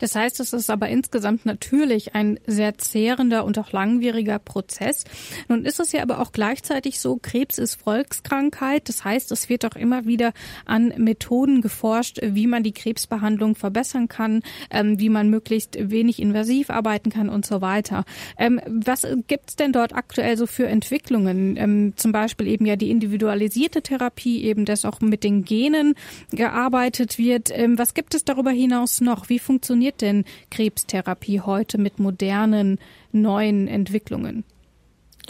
Das 0.00 0.14
heißt, 0.14 0.40
es 0.40 0.52
ist 0.52 0.70
aber 0.70 0.88
insgesamt 0.88 1.46
natürlich 1.46 2.14
ein 2.14 2.40
sehr 2.46 2.76
zehrender 2.78 3.44
und 3.44 3.58
auch 3.58 3.72
langwieriger 3.72 4.38
Prozess. 4.38 5.04
Nun 5.48 5.64
ist 5.64 5.78
es 5.78 5.92
ja 5.92 6.02
aber 6.02 6.20
auch 6.20 6.32
gleichzeitig 6.32 6.98
so, 6.98 7.18
Krebs 7.20 7.58
ist 7.58 7.76
Volkskrankheit. 7.76 8.88
Das 8.88 9.04
heißt, 9.04 9.30
es 9.30 9.48
wird 9.48 9.64
auch 9.64 9.76
immer 9.76 10.06
wieder 10.06 10.32
an 10.64 10.92
Methoden 10.96 11.60
geforscht, 11.60 12.18
wie 12.22 12.46
man 12.46 12.62
die 12.62 12.72
Krebsbehandlung 12.72 13.54
verbessern 13.54 14.08
kann, 14.08 14.42
ähm, 14.70 14.98
wie 14.98 15.10
man 15.10 15.30
möglichst 15.30 15.76
wenig 15.78 16.20
invasiv 16.20 16.70
arbeiten 16.70 17.10
kann 17.10 17.28
und 17.28 17.46
so 17.46 17.60
weiter. 17.60 18.04
Ähm, 18.38 18.60
was 18.66 19.06
gibt's 19.26 19.56
denn 19.56 19.72
dort 19.72 19.94
aktuell 19.94 20.36
so 20.36 20.46
für 20.46 20.66
Entwicklungen? 20.66 21.56
Ähm, 21.56 21.92
zum 21.96 22.12
Beispiel 22.12 22.48
eben 22.48 22.66
ja 22.66 22.76
die 22.76 22.90
individualisierte 22.90 23.82
Therapie, 23.82 24.42
eben 24.44 24.64
dass 24.64 24.84
auch 24.84 25.00
mit 25.00 25.24
den 25.24 25.44
Genen 25.44 25.94
gearbeitet 26.30 27.18
wird. 27.18 27.50
was 27.50 27.94
gibt 27.94 28.14
es 28.14 28.24
darüber 28.24 28.50
hinaus 28.50 29.00
noch? 29.00 29.28
Wie 29.28 29.38
funktioniert 29.38 29.89
funktioniert 29.90 30.00
denn 30.02 30.24
Krebstherapie 30.50 31.40
heute 31.40 31.78
mit 31.78 31.98
modernen, 31.98 32.78
neuen 33.12 33.68
Entwicklungen? 33.68 34.44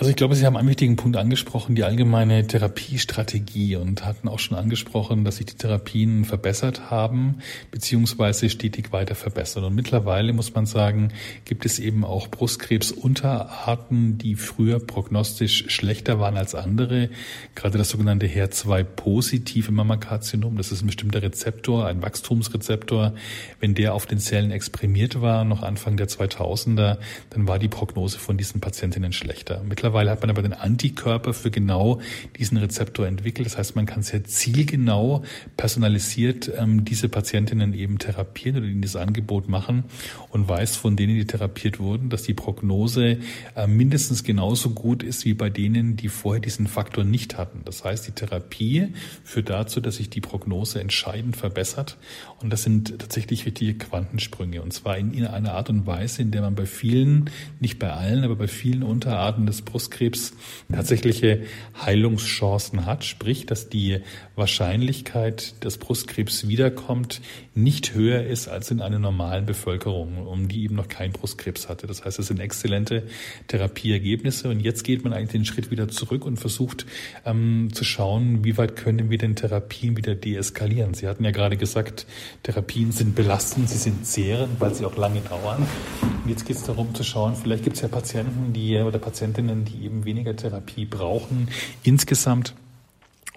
Also 0.01 0.09
ich 0.09 0.17
glaube, 0.17 0.35
Sie 0.35 0.47
haben 0.47 0.57
einen 0.57 0.67
wichtigen 0.67 0.97
Punkt 0.97 1.19
angesprochen, 1.19 1.75
die 1.75 1.85
allgemeine 1.85 2.47
Therapiestrategie 2.47 3.77
und 3.77 4.07
hatten 4.07 4.29
auch 4.29 4.39
schon 4.39 4.57
angesprochen, 4.57 5.27
dass 5.27 5.37
sich 5.37 5.45
die 5.45 5.57
Therapien 5.57 6.25
verbessert 6.25 6.91
haben, 6.91 7.41
beziehungsweise 7.71 8.49
stetig 8.49 8.93
weiter 8.93 9.15
verbessern. 9.15 9.65
Und 9.65 9.75
mittlerweile 9.75 10.33
muss 10.33 10.55
man 10.55 10.65
sagen, 10.65 11.13
gibt 11.45 11.67
es 11.67 11.79
eben 11.79 12.07
auch 12.07 12.29
Brustkrebsunterarten, 12.29 14.17
die 14.17 14.37
früher 14.37 14.81
prognostisch 14.81 15.67
schlechter 15.69 16.19
waren 16.19 16.39
als 16.39 16.55
andere. 16.55 17.11
Gerade 17.55 17.77
das 17.77 17.91
sogenannte 17.91 18.27
HER2-positive 18.27 19.71
Mammakarzinom, 19.71 20.57
das 20.57 20.73
ist 20.73 20.81
ein 20.81 20.87
bestimmter 20.87 21.21
Rezeptor, 21.21 21.87
ein 21.87 22.01
Wachstumsrezeptor. 22.01 23.13
Wenn 23.61 23.75
der 23.75 23.93
auf 23.93 24.07
den 24.07 24.19
Zellen 24.19 24.51
exprimiert 24.51 25.21
war, 25.21 25.45
noch 25.45 25.63
Anfang 25.63 25.99
der 25.99 26.09
2000er, 26.09 26.97
dann 27.29 27.47
war 27.47 27.59
die 27.59 27.69
Prognose 27.69 28.19
von 28.19 28.39
diesen 28.39 28.63
Patientinnen 28.63 29.13
schlechter. 29.13 29.63
Mittlerweile 29.63 29.90
Mittlerweile 29.91 30.13
hat 30.13 30.21
man 30.21 30.31
aber 30.31 30.43
den 30.43 30.53
Antikörper 30.53 31.35
für 31.35 31.51
genau 31.51 32.01
diesen 32.39 32.59
Rezeptor 32.59 33.09
entwickelt. 33.09 33.47
Das 33.47 33.59
heißt, 33.59 33.75
man 33.75 33.87
kann 33.87 34.05
sehr 34.05 34.23
zielgenau 34.23 35.25
personalisiert 35.57 36.49
ähm, 36.57 36.85
diese 36.85 37.09
Patientinnen 37.09 37.75
eben 37.75 37.99
therapieren 37.99 38.59
oder 38.59 38.67
ihnen 38.67 38.83
das 38.83 38.95
Angebot 38.95 39.49
machen 39.49 39.83
und 40.29 40.49
weiß 40.49 40.77
von 40.77 40.95
denen, 40.95 41.17
die 41.17 41.25
therapiert 41.25 41.81
wurden, 41.81 42.09
dass 42.09 42.23
die 42.23 42.35
Prognose 42.35 43.19
äh, 43.57 43.67
mindestens 43.67 44.23
genauso 44.23 44.71
gut 44.71 45.03
ist 45.03 45.25
wie 45.25 45.35
bei 45.35 45.51
denen, 45.51 45.97
die 45.97 46.09
vorher 46.09 46.41
diesen 46.41 46.69
Faktor 46.69 47.03
nicht 47.03 47.37
hatten. 47.37 47.63
Das 47.65 47.83
heißt, 47.83 48.07
die 48.07 48.13
Therapie 48.13 48.95
führt 49.25 49.51
dazu, 49.51 49.81
dass 49.81 49.97
sich 49.97 50.09
die 50.09 50.21
Prognose 50.21 50.81
entscheidend 50.81 51.37
verbessert. 51.37 51.97
Und 52.41 52.51
das 52.51 52.63
sind 52.63 52.97
tatsächlich 53.01 53.45
richtige 53.45 53.75
Quantensprünge. 53.75 54.63
Und 54.63 54.73
zwar 54.73 54.97
in, 54.99 55.13
in 55.13 55.27
einer 55.27 55.55
Art 55.55 55.69
und 55.69 55.85
Weise, 55.85 56.23
in 56.23 56.31
der 56.31 56.43
man 56.43 56.55
bei 56.55 56.67
vielen, 56.67 57.29
nicht 57.59 57.81
bei 57.81 57.91
allen, 57.93 58.23
aber 58.23 58.37
bei 58.37 58.47
vielen 58.47 58.85
Unterarten 58.85 59.47
des 59.47 59.63
Brustkrebs 59.71 60.33
tatsächliche 60.73 61.43
Heilungschancen 61.81 62.87
hat. 62.87 63.05
Sprich, 63.05 63.47
dass 63.47 63.69
die 63.69 64.01
Wahrscheinlichkeit, 64.37 65.55
dass 65.61 65.79
Brustkrebs 65.79 66.49
wiederkommt, 66.49 67.21
nicht 67.55 67.95
höher 67.95 68.25
ist 68.25 68.49
als 68.49 68.71
in 68.71 68.81
einer 68.81 68.99
normalen 68.99 69.47
Bevölkerung, 69.47 70.27
um 70.27 70.49
die 70.49 70.65
eben 70.65 70.75
noch 70.75 70.89
kein 70.89 71.13
Brustkrebs 71.13 71.69
hatte. 71.69 71.87
Das 71.87 72.05
heißt, 72.05 72.19
es 72.19 72.29
sind 72.29 72.41
exzellente 72.41 73.05
Therapieergebnisse. 73.49 74.49
Und 74.49 74.61
jetzt 74.61 74.85
geht 74.85 75.05
man 75.05 75.13
eigentlich 75.13 75.31
den 75.31 75.45
Schritt 75.45 75.71
wieder 75.71 75.89
zurück 75.89 76.25
und 76.25 76.39
versucht 76.39 76.87
ähm, 77.25 77.71
zu 77.73 77.85
schauen, 77.85 78.45
wie 78.45 78.57
weit 78.57 78.77
können 78.77 79.11
wir 79.11 79.19
denn 79.19 79.37
Therapien 79.37 79.97
wieder 79.97 80.15
deeskalieren. 80.15 80.95
Sie 80.95 81.07
hatten 81.07 81.25
ja 81.25 81.31
gerade 81.31 81.57
gesagt, 81.57 82.07
Therapien 82.43 82.93
sind 82.93 83.15
belastend, 83.15 83.69
sie 83.69 83.79
sind 83.79 84.07
zehrend, 84.07 84.61
weil 84.61 84.75
sie 84.75 84.85
auch 84.85 84.97
lange 84.97 85.21
dauern. 85.21 85.67
Und 86.03 86.31
jetzt 86.31 86.47
geht 86.47 86.57
es 86.57 86.65
darum 86.65 86.95
zu 86.95 87.03
schauen, 87.03 87.35
vielleicht 87.35 87.65
gibt 87.65 87.77
es 87.77 87.83
ja 87.83 87.89
Patienten, 87.89 88.53
die 88.53 88.77
oder 88.79 88.99
Patientinnen, 88.99 89.60
die 89.65 89.85
eben 89.85 90.05
weniger 90.05 90.35
Therapie 90.37 90.85
brauchen. 90.85 91.49
Insgesamt 91.83 92.55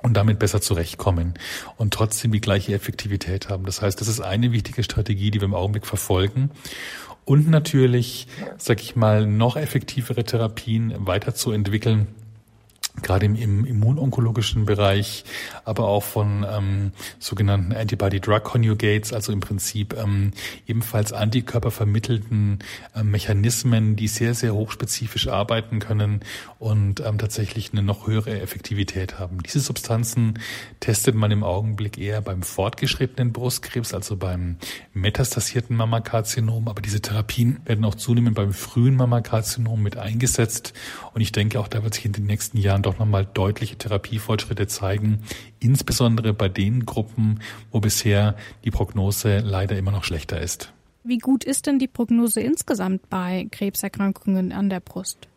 und 0.02 0.16
damit 0.16 0.38
besser 0.38 0.62
zurechtkommen 0.62 1.34
und 1.78 1.94
trotzdem 1.94 2.32
die 2.32 2.42
gleiche 2.42 2.74
Effektivität 2.74 3.50
haben. 3.50 3.66
Das 3.66 3.82
heißt, 3.82 4.00
das 4.00 4.10
ist 4.10 4.20
eine 4.20 4.52
wichtige 4.52 4.84
Strategie, 4.84 5.32
die 5.32 5.40
wir 5.40 5.46
im 5.46 5.56
Augenblick 5.56 5.86
verfolgen. 5.86 6.52
Und 7.26 7.50
natürlich, 7.50 8.28
sag 8.58 8.82
ich 8.82 8.98
mal, 8.98 9.26
noch 9.26 9.56
effektivere 9.56 10.26
Therapien 10.26 10.94
weiterzuentwickeln, 10.98 12.08
gerade 13.02 13.26
im, 13.26 13.36
im 13.36 13.66
immunonkologischen 13.66 14.66
Bereich, 14.66 15.26
aber 15.66 15.88
auch 15.88 16.04
von 16.04 16.46
ähm, 16.50 16.92
sogenannten 17.18 17.74
Antibody-Drug-Conjugates, 17.74 19.14
also 19.14 19.32
im 19.32 19.40
Prinzip 19.40 19.96
ähm, 19.98 20.32
ebenfalls 20.68 21.12
antikörpervermittelten 21.12 22.60
äh, 22.96 23.04
Mechanismen, 23.04 23.96
die 23.96 24.08
sehr, 24.08 24.36
sehr 24.36 24.54
hochspezifisch 24.54 25.28
arbeiten 25.28 25.80
können 25.80 26.22
und 26.60 27.00
ähm, 27.00 27.18
tatsächlich 27.18 27.72
eine 27.72 27.82
noch 27.82 28.06
höhere 28.06 28.40
Effektivität 28.40 29.18
haben. 29.18 29.42
Diese 29.42 29.60
Substanzen 29.60 30.40
testet 30.80 31.16
man 31.16 31.32
im 31.32 31.44
Augenblick 31.44 31.98
eher 31.98 32.22
beim 32.22 32.44
fortgeschrittenen 32.44 33.34
Brustkrebs, 33.34 33.94
also 33.94 34.18
beim 34.18 34.58
metastasierten 34.94 35.76
Mammakarzinom, 35.76 36.68
aber 36.68 36.82
diese 36.82 37.02
Therapien 37.02 37.60
werden 37.66 37.84
auch 37.86 37.96
zunehmend 37.96 38.36
beim 38.36 38.54
frühen 38.54 38.96
Mammakarzinom 38.96 39.82
mit 39.82 39.98
eingesetzt 39.98 40.74
und 41.14 41.22
ich 41.22 41.32
denke 41.32 41.60
auch, 41.60 41.68
da 41.68 41.84
wird 41.84 41.96
sich 41.96 42.06
in 42.06 42.12
den 42.12 42.26
nächsten 42.26 42.58
Jahren 42.58 42.83
doch 42.84 43.00
nochmal 43.00 43.26
deutliche 43.26 43.78
Therapiefortschritte 43.78 44.68
zeigen, 44.68 45.24
insbesondere 45.60 46.34
bei 46.34 46.50
den 46.50 46.86
Gruppen, 46.86 47.40
wo 47.72 47.80
bisher 47.80 48.36
die 48.64 48.72
Prognose 48.72 49.40
leider 49.40 49.78
immer 49.78 49.92
noch 49.92 50.04
schlechter 50.04 50.40
ist. 50.40 50.74
Wie 51.04 51.18
gut 51.18 51.44
ist 51.44 51.68
denn 51.68 51.80
die 51.80 51.88
Prognose 51.88 52.40
insgesamt 52.40 53.10
bei 53.10 53.48
Krebserkrankungen 53.52 54.54
an 54.54 54.70
der 54.70 54.80
Brust? 54.80 55.28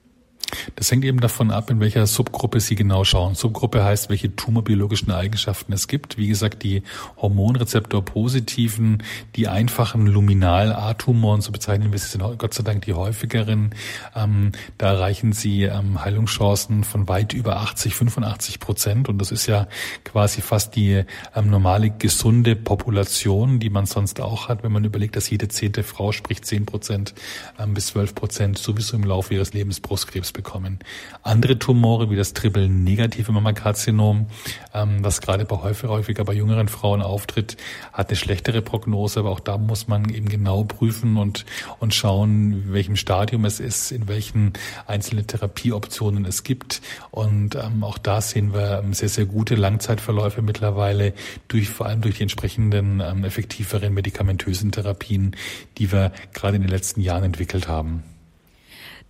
Das 0.77 0.91
hängt 0.91 1.05
eben 1.05 1.21
davon 1.21 1.51
ab, 1.51 1.71
in 1.71 1.81
welcher 1.81 2.07
Subgruppe 2.07 2.61
Sie 2.61 2.75
genau 2.75 3.05
schauen. 3.05 3.35
Subgruppe 3.35 3.85
heißt, 3.85 4.11
welche 4.11 4.35
tumorbiologischen 4.35 5.11
Eigenschaften 5.11 5.73
es 5.73 5.89
gibt. 5.89 6.19
Wie 6.19 6.29
gesagt, 6.29 6.63
die 6.63 6.83
Hormonrezeptor-positiven, 7.21 9.03
die 9.35 9.49
einfachen 9.49 10.07
Luminal-A-Tumoren, 10.07 11.41
so 11.41 11.53
bezeichnen 11.53 11.93
wir 11.93 11.99
sie, 11.99 12.09
sind 12.09 12.23
Gott 12.39 12.55
sei 12.55 12.63
Dank 12.63 12.85
die 12.85 12.95
häufigeren. 12.95 13.75
Ähm, 14.15 14.53
da 14.79 14.93
erreichen 14.93 15.33
Sie 15.33 15.63
ähm, 15.63 16.05
Heilungschancen 16.05 16.85
von 16.85 17.09
weit 17.09 17.33
über 17.33 17.57
80, 17.59 17.95
85 17.95 18.61
Prozent. 18.61 19.09
Und 19.09 19.19
das 19.19 19.33
ist 19.33 19.47
ja 19.47 19.67
quasi 20.05 20.41
fast 20.41 20.77
die 20.77 21.05
ähm, 21.35 21.51
normale 21.51 21.91
gesunde 21.91 22.57
Population, 22.57 23.59
die 23.59 23.71
man 23.71 23.87
sonst 23.87 24.21
auch 24.21 24.49
hat, 24.49 24.63
wenn 24.63 24.73
man 24.73 24.85
überlegt, 24.85 25.17
dass 25.17 25.31
jede 25.31 25.49
zehnte 25.49 25.83
Frau, 25.83 26.13
sprich 26.13 26.43
10 26.43 26.67
Prozent 26.67 27.15
ähm, 27.59 27.75
bis 27.75 27.89
12 27.89 28.15
Prozent, 28.15 28.59
sowieso 28.59 28.97
im 28.97 29.05
Laufe 29.05 29.35
ihres 29.35 29.53
Lebens 29.53 29.81
Brustkrebs 29.81 30.33
bekommen. 30.37 30.79
Andere 31.23 31.59
Tumore 31.59 32.11
wie 32.11 32.17
das 32.17 32.35
triple-negative 32.35 33.33
Mammakarzinom, 33.33 34.27
ähm, 34.75 34.99
was 35.03 35.21
gerade 35.21 35.45
bei 35.45 35.57
häufig, 35.57 35.89
häufiger 35.89 36.25
bei 36.25 36.35
jüngeren 36.35 36.69
Frauen 36.69 37.03
auftritt, 37.03 37.57
hat 37.93 38.11
eine 38.11 38.17
schlechtere 38.17 38.63
Prognose, 38.63 39.21
aber 39.21 39.31
auch 39.31 39.41
da 39.41 39.59
muss 39.59 39.89
man 39.89 40.09
eben 40.11 40.29
genau 40.29 40.65
prüfen 40.65 41.17
und, 41.17 41.47
und 41.81 41.95
schauen, 41.95 42.53
in 42.53 42.73
welchem 42.73 42.97
Stadium 42.97 43.45
es 43.45 43.59
ist, 43.59 43.91
in 43.91 44.07
welchen 44.07 44.53
einzelnen 44.87 45.27
Therapieoptionen 45.27 46.25
es 46.27 46.45
gibt. 46.45 46.83
Und 47.11 47.55
ähm, 47.55 47.83
auch 47.83 47.99
da 47.99 48.21
sehen 48.21 48.53
wir 48.53 48.83
ähm, 48.85 48.93
sehr, 48.93 49.09
sehr 49.09 49.27
gute 49.27 49.55
Langzeitverläufe 49.55 50.43
mittlerweile 50.43 51.15
durch, 51.49 51.69
vor 51.69 51.87
allem 51.87 52.03
durch 52.03 52.17
die 52.17 52.23
entsprechenden 52.23 53.01
ähm, 53.01 53.25
effektiveren 53.25 53.95
medikamentösen 53.95 54.71
Therapien, 54.71 55.35
die 55.79 55.91
wir 55.91 56.13
gerade 56.35 56.57
in 56.57 56.63
den 56.63 56.71
letzten 56.71 57.01
Jahren 57.01 57.25
entwickelt 57.25 57.69
haben. 57.69 58.03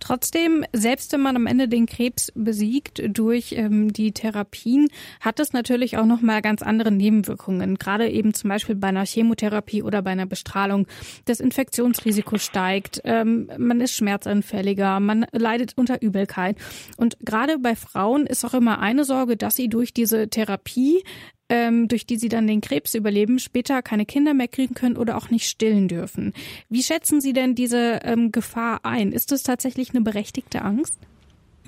Trotzdem, 0.07 0.63
selbst 0.71 1.11
wenn 1.11 1.19
man 1.19 1.35
am 1.35 1.47
Ende 1.47 1.67
den 1.67 1.85
Krebs 1.85 2.31
besiegt 2.33 3.01
durch 3.09 3.51
ähm, 3.51 3.91
die 3.91 4.13
Therapien, 4.13 4.87
hat 5.19 5.41
es 5.41 5.51
natürlich 5.51 5.97
auch 5.97 6.05
noch 6.05 6.21
mal 6.21 6.41
ganz 6.41 6.61
andere 6.61 6.93
Nebenwirkungen. 6.93 7.75
Gerade 7.75 8.09
eben 8.09 8.33
zum 8.33 8.49
Beispiel 8.49 8.75
bei 8.75 8.87
einer 8.87 9.05
Chemotherapie 9.05 9.83
oder 9.83 10.01
bei 10.01 10.11
einer 10.11 10.25
Bestrahlung. 10.25 10.87
Das 11.25 11.41
Infektionsrisiko 11.41 12.37
steigt, 12.37 13.01
ähm, 13.03 13.51
man 13.57 13.81
ist 13.81 13.95
schmerzanfälliger, 13.95 15.01
man 15.01 15.25
leidet 15.33 15.73
unter 15.75 16.01
Übelkeit. 16.01 16.55
Und 16.95 17.17
gerade 17.19 17.59
bei 17.59 17.75
Frauen 17.75 18.27
ist 18.27 18.45
auch 18.45 18.53
immer 18.53 18.79
eine 18.79 19.03
Sorge, 19.03 19.35
dass 19.35 19.57
sie 19.57 19.67
durch 19.67 19.93
diese 19.93 20.29
Therapie 20.29 21.03
ähm, 21.49 21.87
durch 21.87 22.05
die 22.05 22.17
sie 22.17 22.29
dann 22.29 22.47
den 22.47 22.61
Krebs 22.61 22.93
überleben, 22.93 23.39
später 23.39 23.81
keine 23.81 24.05
Kinder 24.05 24.33
mehr 24.33 24.47
kriegen 24.47 24.73
können 24.73 24.97
oder 24.97 25.17
auch 25.17 25.29
nicht 25.29 25.47
stillen 25.47 25.87
dürfen. 25.87 26.33
Wie 26.69 26.83
schätzen 26.83 27.21
Sie 27.21 27.33
denn 27.33 27.55
diese 27.55 27.99
ähm, 28.03 28.31
Gefahr 28.31 28.81
ein? 28.83 29.11
Ist 29.11 29.31
das 29.31 29.43
tatsächlich 29.43 29.91
eine 29.91 30.01
berechtigte 30.01 30.61
Angst? 30.61 30.99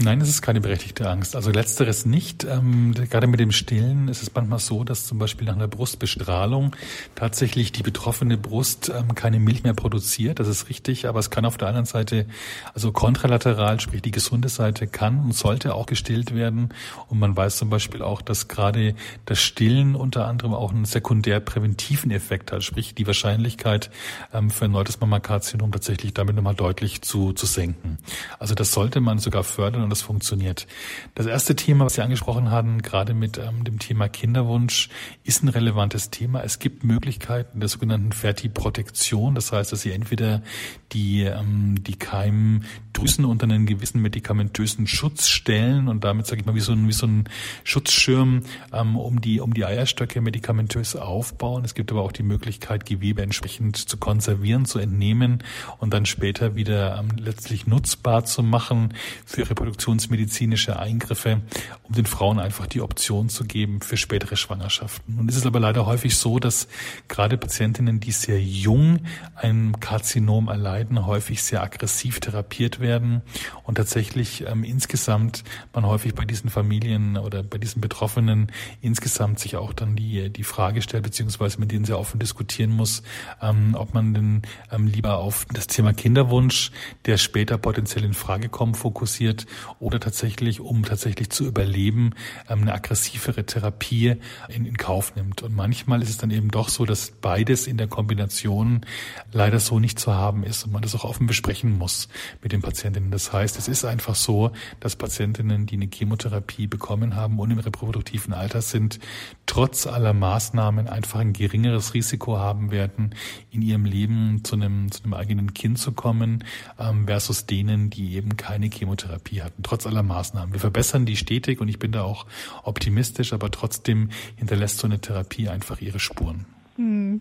Nein, 0.02 0.22
es 0.22 0.30
ist 0.30 0.42
keine 0.42 0.62
berechtigte 0.62 1.10
Angst. 1.10 1.36
Also 1.36 1.52
letzteres 1.52 2.06
nicht. 2.06 2.46
Ähm, 2.46 2.94
gerade 2.94 3.28
mit 3.28 3.42
dem 3.42 3.52
Stillen 3.52 4.08
ist 4.08 4.24
es 4.24 4.34
manchmal 4.34 4.60
so, 4.60 4.86
dass 4.86 5.06
zum 5.06 5.20
Beispiel 5.20 5.46
nach 5.46 5.56
einer 5.56 5.68
Brustbestrahlung 5.68 6.74
tatsächlich 7.16 7.74
die 7.74 7.84
betroffene 7.84 8.38
Brust 8.38 8.90
ähm, 8.96 9.14
keine 9.14 9.42
Milch 9.42 9.64
mehr 9.64 9.74
produziert. 9.74 10.40
Das 10.40 10.48
ist 10.48 10.70
richtig, 10.70 11.06
aber 11.06 11.20
es 11.20 11.32
kann 11.32 11.44
auf 11.44 11.58
der 11.58 11.68
anderen 11.68 11.86
Seite, 11.86 12.28
also 12.74 12.94
kontralateral, 12.94 13.82
sprich 13.82 14.02
die 14.02 14.12
gesunde 14.12 14.48
Seite, 14.48 14.88
kann 14.88 15.20
und 15.20 15.34
sollte 15.34 15.76
auch 15.76 15.86
gestillt 15.86 16.34
werden. 16.34 16.70
Und 17.10 17.20
man 17.20 17.36
weiß 17.36 17.58
zum 17.58 17.70
Beispiel 17.70 18.02
auch, 18.02 18.22
dass 18.22 18.48
gerade 18.48 18.96
das 19.26 19.42
Stillen 19.42 19.96
unter 19.98 20.28
anderem 20.28 20.54
auch 20.54 20.72
einen 20.72 20.86
sekundär 20.86 21.42
präventiven 21.42 22.12
Effekt 22.12 22.54
hat, 22.54 22.64
sprich 22.64 22.96
die 22.96 23.06
Wahrscheinlichkeit 23.06 23.92
ähm, 24.34 24.50
für 24.50 24.64
ein 24.64 24.72
neues 24.72 25.02
Mammakarzinom 25.02 25.74
tatsächlich 25.74 26.14
damit 26.14 26.38
nochmal 26.38 26.56
deutlich 26.56 27.02
zu, 27.02 27.34
zu 27.34 27.46
senken. 27.46 27.98
Also 28.40 28.56
das 28.56 28.72
sollte 28.72 29.02
man 29.02 29.20
sogar 29.20 29.44
fördern 29.44 29.89
und 29.90 29.92
das 29.92 30.02
funktioniert. 30.04 30.68
Das 31.16 31.26
erste 31.26 31.56
Thema, 31.56 31.86
was 31.86 31.96
Sie 31.96 32.04
angesprochen 32.04 32.52
haben, 32.52 32.84
gerade 32.84 33.16
mit 33.16 33.40
ähm, 33.40 33.64
dem 33.64 33.80
Thema 33.80 34.08
Kinderwunsch, 34.08 34.90
ist 35.24 35.42
ein 35.44 35.48
relevantes 35.48 36.12
Thema. 36.12 36.44
Es 36.44 36.60
gibt 36.60 36.84
Möglichkeiten 36.84 37.60
der 37.60 37.70
sogenannten 37.70 38.12
Fertiprotektion. 38.12 39.34
Das 39.34 39.52
heißt, 39.52 39.72
dass 39.72 39.82
Sie 39.82 39.92
entweder 39.92 40.44
die, 40.92 41.24
ähm, 41.24 41.84
die 41.84 41.98
Keimdrüsen 41.98 43.26
unter 43.26 43.46
einen 43.46 43.66
gewissen 43.66 44.00
medikamentösen 44.00 44.86
Schutz 44.86 45.28
stellen 45.28 45.88
und 45.88 46.04
damit, 46.04 46.28
sage 46.28 46.42
ich 46.42 46.46
mal, 46.46 46.54
wie 46.54 46.60
so 46.60 46.74
ein, 46.74 46.88
wie 46.88 46.94
so 46.94 47.08
ein 47.08 47.28
Schutzschirm 47.64 48.44
ähm, 48.72 48.96
um, 48.96 49.22
die, 49.22 49.40
um 49.40 49.56
die 49.56 49.66
Eierstöcke 49.66 50.22
medikamentös 50.22 50.96
aufbauen. 50.96 51.66
Es 51.66 51.74
gibt 51.74 51.92
aber 51.92 52.04
auch 52.04 52.12
die 52.12 52.22
Möglichkeit, 52.22 52.86
Gewebe 52.86 53.24
entsprechend 53.24 53.76
zu 53.76 53.98
konservieren, 53.98 54.66
zu 54.66 54.78
entnehmen 54.78 55.44
und 55.80 55.96
dann 55.96 56.06
später 56.06 56.56
wieder 56.56 57.00
ähm, 57.00 57.18
letztlich 57.18 57.66
nutzbar 57.66 58.26
zu 58.26 58.44
machen 58.44 58.94
für 59.26 59.50
Reproduktion 59.50 59.79
reproduktionsmedizinische 59.80 60.78
Eingriffe, 60.78 61.42
um 61.84 61.96
den 61.96 62.06
Frauen 62.06 62.40
einfach 62.40 62.68
die 62.68 62.82
Option 62.82 63.30
zu 63.30 63.46
geben 63.46 63.82
für 63.82 63.98
spätere 63.98 64.36
Schwangerschaften. 64.36 65.18
Und 65.20 65.30
es 65.30 65.46
aber 65.46 65.60
leider 65.60 65.86
häufig 65.86 66.18
so, 66.18 66.40
dass 66.40 66.68
gerade 67.08 67.38
Patientinnen, 67.38 68.00
die 68.00 68.12
sehr 68.12 68.42
jung 68.42 69.00
ein 69.36 69.80
Karzinom 69.80 70.50
erleiden, 70.50 71.06
häufig 71.06 71.42
sehr 71.42 71.64
aggressiv 71.64 72.20
therapiert 72.20 72.80
werden 72.80 73.22
und 73.64 73.76
tatsächlich 73.76 74.46
ähm, 74.48 74.64
insgesamt 74.64 75.44
man 75.74 75.86
häufig 75.86 76.14
bei 76.14 76.26
diesen 76.26 76.50
Familien 76.50 77.18
oder 77.18 77.42
bei 77.42 77.58
diesen 77.58 77.82
Betroffenen 77.82 78.52
insgesamt 78.82 79.40
sich 79.40 79.56
auch 79.56 79.74
dann 79.74 79.96
die, 79.96 80.30
die 80.30 80.44
Frage 80.44 80.82
stellt, 80.82 81.04
beziehungsweise 81.04 81.60
mit 81.60 81.72
denen 81.72 81.86
sehr 81.86 81.98
offen 81.98 82.20
diskutieren 82.20 82.72
muss, 82.72 83.02
ähm, 83.42 83.76
ob 83.76 83.94
man 83.94 84.14
denn 84.14 84.42
ähm, 84.72 84.88
lieber 84.88 85.20
auf 85.20 85.46
das 85.54 85.68
Thema 85.68 85.94
Kinderwunsch, 85.94 86.72
der 87.06 87.18
später 87.18 87.58
potenziell 87.58 88.04
in 88.04 88.14
Frage 88.14 88.50
kommt, 88.50 88.78
fokussiert 88.78 89.46
oder 89.80 90.00
tatsächlich, 90.00 90.60
um 90.60 90.84
tatsächlich 90.84 91.30
zu 91.30 91.46
überleben, 91.46 92.12
ähm, 92.50 92.62
eine 92.62 92.74
aggressivere 92.74 93.46
Therapie 93.46 94.16
in, 94.48 94.66
in 94.66 94.78
Kauf 94.78 95.16
nimmt. 95.16 95.44
Und 95.44 95.56
manchmal 95.56 96.02
ist 96.02 96.10
es 96.10 96.18
dann 96.18 96.32
eben 96.32 96.50
doch 96.50 96.70
so, 96.70 96.86
dass 96.86 97.12
beides 97.12 97.68
in 97.68 97.78
der 97.78 97.88
Kombination 97.88 98.86
leider 99.32 99.60
so 99.60 99.80
nicht 99.80 100.00
zu 100.00 100.14
haben 100.14 100.44
ist 100.44 100.64
und 100.66 100.72
man 100.72 100.82
das 100.82 100.96
auch 100.96 101.04
offen 101.04 101.28
besprechen 101.28 101.78
muss 101.78 102.10
mit 102.42 102.52
den 102.52 102.62
Patientinnen. 102.62 103.12
Das 103.12 103.34
heißt, 103.34 103.58
es 103.58 103.68
ist 103.68 103.86
einfach 103.86 104.16
so, 104.16 104.52
dass 104.80 104.96
Patientinnen, 104.96 105.66
die 105.66 105.76
eine 105.76 105.90
Chemotherapie 105.94 106.68
bekommen 106.68 107.16
haben 107.16 107.40
und 107.40 107.52
im 107.52 107.60
reproduktiven 107.60 108.34
Alter 108.34 108.62
sind, 108.62 109.00
trotz 109.46 109.88
aller 109.88 110.14
Maßnahmen 110.14 110.88
einfach 110.88 111.20
ein 111.20 111.34
geringeres 111.34 111.94
Risiko 111.94 112.38
haben 112.38 112.72
werden, 112.72 113.16
in 113.52 113.62
ihrem 113.62 113.86
Leben 113.86 114.44
zu 114.44 114.56
einem, 114.56 114.92
zu 114.92 115.04
einem 115.04 115.14
eigenen 115.14 115.54
Kind 115.54 115.80
zu 115.80 115.92
kommen, 115.92 116.44
ähm, 116.80 117.08
versus 117.08 117.46
denen, 117.46 117.90
die 117.90 118.16
eben 118.16 118.38
keine 118.38 118.70
Chemotherapie 118.70 119.42
hatten, 119.42 119.49
trotz 119.64 119.86
aller 119.88 120.04
Maßnahmen. 120.04 120.54
Wir 120.54 120.60
verbessern 120.60 121.06
die 121.06 121.16
stetig 121.16 121.62
und 121.62 121.68
ich 121.68 121.80
bin 121.80 121.92
da 121.92 122.04
auch 122.04 122.26
optimistisch, 122.64 123.34
aber 123.34 123.52
trotzdem 123.52 124.10
hinterlässt 124.36 124.80
so 124.80 124.88
eine 124.88 125.00
Therapie 125.00 125.50
einfach 125.50 125.82
ihre 125.82 126.00
Spuren. 126.00 126.46
Hm. 126.80 127.20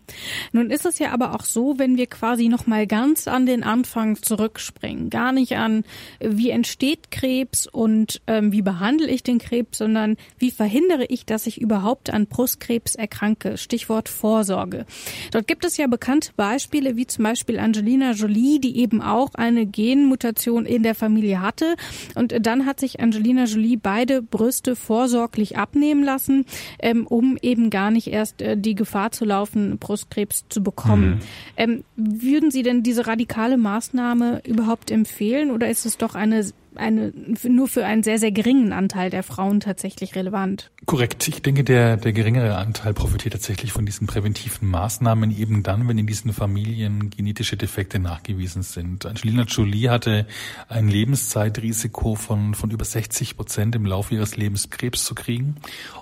Nun 0.53 0.71
ist 0.71 0.85
es 0.85 0.99
ja 0.99 1.11
aber 1.11 1.35
auch 1.35 1.43
so, 1.43 1.77
wenn 1.77 1.97
wir 1.97 2.07
quasi 2.07 2.47
noch 2.47 2.65
mal 2.65 2.87
ganz 2.87 3.27
an 3.27 3.45
den 3.45 3.61
Anfang 3.61 4.15
zurückspringen, 4.15 5.09
gar 5.09 5.33
nicht 5.33 5.57
an 5.57 5.83
wie 6.21 6.49
entsteht 6.49 7.11
Krebs 7.11 7.67
und 7.67 8.21
ähm, 8.25 8.53
wie 8.53 8.61
behandle 8.61 9.09
ich 9.09 9.21
den 9.21 9.37
Krebs, 9.37 9.79
sondern 9.79 10.15
wie 10.37 10.51
verhindere 10.51 11.03
ich, 11.03 11.25
dass 11.25 11.45
ich 11.45 11.59
überhaupt 11.59 12.09
an 12.09 12.27
Brustkrebs 12.27 12.95
erkranke. 12.95 13.57
Stichwort 13.57 14.07
Vorsorge. 14.07 14.85
Dort 15.31 15.45
gibt 15.45 15.65
es 15.65 15.75
ja 15.75 15.87
bekannte 15.87 16.31
Beispiele, 16.37 16.95
wie 16.95 17.05
zum 17.05 17.25
Beispiel 17.25 17.59
Angelina 17.59 18.13
Jolie, 18.13 18.59
die 18.59 18.77
eben 18.77 19.01
auch 19.01 19.35
eine 19.35 19.65
Genmutation 19.65 20.65
in 20.65 20.83
der 20.83 20.95
Familie 20.95 21.41
hatte 21.41 21.75
und 22.15 22.33
dann 22.45 22.65
hat 22.65 22.79
sich 22.79 23.01
Angelina 23.01 23.43
Jolie 23.43 23.75
beide 23.75 24.21
Brüste 24.21 24.77
vorsorglich 24.77 25.57
abnehmen 25.57 26.05
lassen, 26.05 26.45
ähm, 26.81 27.05
um 27.05 27.37
eben 27.41 27.69
gar 27.69 27.91
nicht 27.91 28.07
erst 28.07 28.41
äh, 28.41 28.55
die 28.55 28.75
Gefahr 28.75 29.11
zu 29.11 29.25
laufen 29.25 29.48
Verlaufen 29.49 29.77
Brustkrebs 29.77 30.45
zu 30.49 30.63
bekommen. 30.63 31.09
Mhm. 31.09 31.19
Ähm, 31.57 31.83
würden 31.95 32.51
Sie 32.51 32.63
denn 32.63 32.83
diese 32.83 33.07
radikale 33.07 33.57
Maßnahme 33.57 34.41
überhaupt 34.45 34.91
empfehlen 34.91 35.51
oder 35.51 35.69
ist 35.69 35.85
es 35.85 35.97
doch 35.97 36.15
eine 36.15 36.45
eine, 36.75 37.11
nur 37.43 37.67
für 37.67 37.85
einen 37.85 38.03
sehr, 38.03 38.19
sehr 38.19 38.31
geringen 38.31 38.73
Anteil 38.73 39.09
der 39.09 39.23
Frauen 39.23 39.59
tatsächlich 39.59 40.15
relevant. 40.15 40.71
Korrekt. 40.85 41.27
Ich 41.27 41.41
denke, 41.41 41.63
der, 41.63 41.97
der 41.97 42.13
geringere 42.13 42.57
Anteil 42.57 42.93
profitiert 42.93 43.33
tatsächlich 43.33 43.71
von 43.71 43.85
diesen 43.85 44.07
präventiven 44.07 44.69
Maßnahmen 44.69 45.35
eben 45.35 45.63
dann, 45.63 45.87
wenn 45.87 45.97
in 45.97 46.07
diesen 46.07 46.33
Familien 46.33 47.09
genetische 47.09 47.57
Defekte 47.57 47.99
nachgewiesen 47.99 48.63
sind. 48.63 49.05
Angelina 49.05 49.43
Jolie 49.43 49.89
hatte 49.89 50.27
ein 50.67 50.87
Lebenszeitrisiko 50.87 52.15
von, 52.15 52.55
von 52.55 52.71
über 52.71 52.85
60 52.85 53.37
Prozent 53.37 53.75
im 53.75 53.85
Laufe 53.85 54.15
ihres 54.15 54.37
Lebens 54.37 54.69
Krebs 54.69 55.03
zu 55.05 55.15
kriegen. 55.15 55.55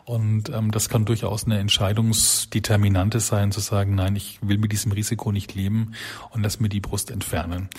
Und 0.06 0.50
ähm, 0.50 0.72
das 0.72 0.90
kann 0.90 1.06
durchaus 1.06 1.46
eine 1.46 1.60
Entscheidungsdeterminante 1.60 3.20
sein, 3.20 3.52
zu 3.52 3.60
sagen, 3.60 3.96
nein, 3.96 4.16
ich 4.16 4.40
will 4.42 4.58
mit 4.58 4.72
diesem 4.72 4.92
Risiko 4.92 5.32
nicht 5.32 5.56
leben 5.56 5.94
und 6.32 6.44
lass 6.44 6.60
mir 6.60 6.70
die 6.70 6.80
Brust 6.80 7.12
entfernen. 7.12 7.70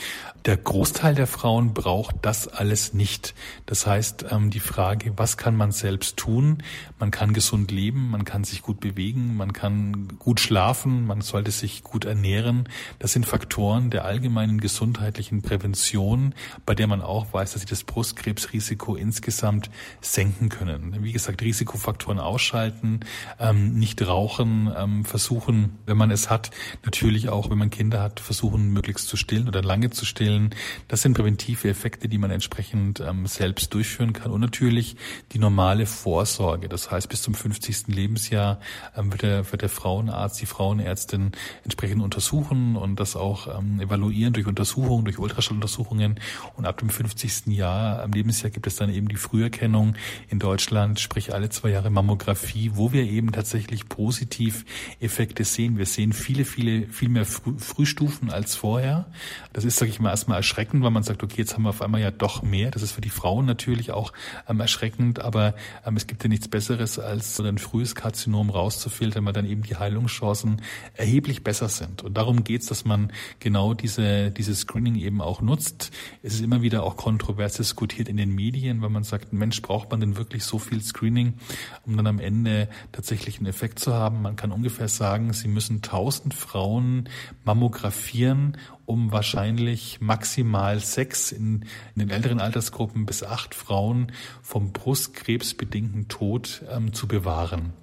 Der 0.44 0.56
Großteil 0.56 1.14
der 1.14 1.26
Frauen 1.26 1.74
braucht 1.74 2.16
das 2.22 2.48
alles 2.48 2.77
nicht. 2.94 3.34
Das 3.66 3.86
heißt, 3.86 4.26
ähm, 4.30 4.50
die 4.50 4.60
Frage, 4.60 5.12
was 5.16 5.36
kann 5.36 5.56
man 5.56 5.72
selbst 5.72 6.16
tun? 6.16 6.62
Man 6.98 7.10
kann 7.10 7.32
gesund 7.32 7.70
leben, 7.70 8.10
man 8.10 8.24
kann 8.24 8.44
sich 8.44 8.62
gut 8.62 8.80
bewegen, 8.80 9.36
man 9.36 9.52
kann 9.52 10.08
gut 10.18 10.40
schlafen, 10.40 11.06
man 11.06 11.20
sollte 11.20 11.50
sich 11.50 11.82
gut 11.82 12.04
ernähren. 12.04 12.68
Das 12.98 13.12
sind 13.12 13.26
Faktoren 13.26 13.90
der 13.90 14.04
allgemeinen 14.04 14.60
gesundheitlichen 14.60 15.42
Prävention, 15.42 16.34
bei 16.66 16.74
der 16.74 16.86
man 16.86 17.02
auch 17.02 17.32
weiß, 17.32 17.52
dass 17.52 17.62
sie 17.62 17.68
das 17.68 17.84
Brustkrebsrisiko 17.84 18.96
insgesamt 18.96 19.70
senken 20.00 20.48
können. 20.48 21.02
Wie 21.02 21.12
gesagt, 21.12 21.42
Risikofaktoren 21.42 22.18
ausschalten, 22.18 23.00
ähm, 23.38 23.74
nicht 23.78 24.06
rauchen, 24.06 24.72
ähm, 24.76 25.04
versuchen, 25.04 25.78
wenn 25.86 25.96
man 25.96 26.10
es 26.10 26.30
hat, 26.30 26.50
natürlich 26.84 27.28
auch, 27.28 27.50
wenn 27.50 27.58
man 27.58 27.70
Kinder 27.70 28.02
hat, 28.02 28.20
versuchen, 28.20 28.72
möglichst 28.72 29.08
zu 29.08 29.16
stillen 29.16 29.48
oder 29.48 29.62
lange 29.62 29.90
zu 29.90 30.04
stillen. 30.04 30.54
Das 30.88 31.02
sind 31.02 31.14
präventive 31.14 31.68
Effekte, 31.68 32.08
die 32.08 32.18
man 32.18 32.30
entsprechend 32.30 32.67
entsprechend 32.68 33.00
ähm, 33.00 33.26
selbst 33.26 33.74
durchführen 33.74 34.12
kann. 34.12 34.30
Und 34.30 34.40
natürlich 34.40 34.96
die 35.32 35.38
normale 35.38 35.86
Vorsorge. 35.86 36.68
Das 36.68 36.90
heißt, 36.90 37.08
bis 37.08 37.22
zum 37.22 37.34
50. 37.34 37.88
Lebensjahr 37.88 38.60
ähm, 38.96 39.12
wird, 39.12 39.22
der, 39.22 39.50
wird 39.50 39.62
der 39.62 39.68
Frauenarzt, 39.68 40.40
die 40.40 40.46
Frauenärztin 40.46 41.32
entsprechend 41.64 42.02
untersuchen 42.02 42.76
und 42.76 43.00
das 43.00 43.16
auch 43.16 43.58
ähm, 43.58 43.80
evaluieren 43.80 44.32
durch 44.32 44.46
Untersuchungen, 44.46 45.04
durch 45.04 45.18
Ultraschalluntersuchungen. 45.18 46.20
Und 46.56 46.66
ab 46.66 46.78
dem 46.78 46.90
50. 46.90 47.46
Jahr, 47.48 48.02
am 48.02 48.12
Lebensjahr 48.12 48.50
gibt 48.50 48.66
es 48.66 48.76
dann 48.76 48.90
eben 48.90 49.08
die 49.08 49.16
Früherkennung 49.16 49.94
in 50.28 50.38
Deutschland, 50.38 51.00
sprich 51.00 51.34
alle 51.34 51.48
zwei 51.50 51.70
Jahre 51.70 51.90
Mammographie, 51.90 52.72
wo 52.74 52.92
wir 52.92 53.04
eben 53.04 53.32
tatsächlich 53.32 53.88
positiv 53.88 54.64
Effekte 55.00 55.44
sehen. 55.44 55.78
Wir 55.78 55.86
sehen 55.86 56.12
viele, 56.12 56.44
viele, 56.44 56.86
viel 56.88 57.08
mehr 57.08 57.24
Früh 57.24 57.58
Frühstufen 57.58 58.30
als 58.30 58.54
vorher. 58.54 59.06
Das 59.52 59.64
ist, 59.64 59.76
sage 59.76 59.90
ich 59.90 60.00
mal, 60.00 60.10
erstmal 60.10 60.38
erschreckend, 60.38 60.82
weil 60.82 60.90
man 60.90 61.02
sagt, 61.02 61.22
okay, 61.22 61.36
jetzt 61.38 61.54
haben 61.54 61.62
wir 61.62 61.70
auf 61.70 61.82
einmal 61.82 62.00
ja 62.00 62.10
doch 62.10 62.42
mehr 62.42 62.57
mehr. 62.58 62.70
Das 62.70 62.82
ist 62.82 62.92
für 62.92 63.00
die 63.00 63.10
Frauen 63.10 63.46
natürlich 63.46 63.92
auch 63.92 64.12
ähm, 64.48 64.60
erschreckend, 64.60 65.20
aber 65.20 65.54
ähm, 65.86 65.96
es 65.96 66.06
gibt 66.06 66.22
ja 66.24 66.28
nichts 66.28 66.48
Besseres, 66.48 66.98
als 66.98 67.36
so 67.36 67.44
ein 67.44 67.58
frühes 67.58 67.94
Karzinom 67.94 68.50
rauszufiltern, 68.50 69.24
weil 69.24 69.32
dann 69.32 69.46
eben 69.46 69.62
die 69.62 69.76
Heilungschancen 69.76 70.60
erheblich 70.94 71.44
besser 71.44 71.68
sind. 71.68 72.02
Und 72.02 72.14
darum 72.14 72.44
geht's, 72.44 72.66
dass 72.66 72.84
man 72.84 73.12
genau 73.38 73.74
diese, 73.74 74.30
diese 74.30 74.54
Screening 74.54 74.96
eben 74.96 75.20
auch 75.20 75.40
nutzt. 75.40 75.90
Es 76.22 76.34
ist 76.34 76.40
immer 76.40 76.62
wieder 76.62 76.82
auch 76.82 76.96
kontrovers 76.96 77.54
diskutiert 77.54 78.08
in 78.08 78.16
den 78.16 78.34
Medien, 78.34 78.82
weil 78.82 78.90
man 78.90 79.04
sagt, 79.04 79.32
Mensch, 79.32 79.62
braucht 79.62 79.90
man 79.90 80.00
denn 80.00 80.16
wirklich 80.16 80.44
so 80.44 80.58
viel 80.58 80.82
Screening, 80.82 81.34
um 81.86 81.96
dann 81.96 82.06
am 82.06 82.18
Ende 82.18 82.68
tatsächlich 82.92 83.38
einen 83.38 83.46
Effekt 83.46 83.78
zu 83.78 83.94
haben? 83.94 84.22
Man 84.22 84.36
kann 84.36 84.50
ungefähr 84.50 84.88
sagen, 84.88 85.32
Sie 85.32 85.48
müssen 85.48 85.76
1000 85.76 86.34
Frauen 86.34 87.08
mammografieren, 87.44 88.56
um 88.88 89.12
wahrscheinlich 89.12 90.00
maximal 90.00 90.80
sechs 90.80 91.30
in, 91.30 91.66
in 91.94 92.00
den 92.00 92.10
älteren 92.10 92.40
Altersgruppen 92.40 93.04
bis 93.04 93.22
acht 93.22 93.54
Frauen 93.54 94.12
vom 94.42 94.72
Brustkrebsbedingten 94.72 96.08
Tod 96.08 96.62
ähm, 96.70 96.94
zu 96.94 97.06
bewahren. 97.06 97.74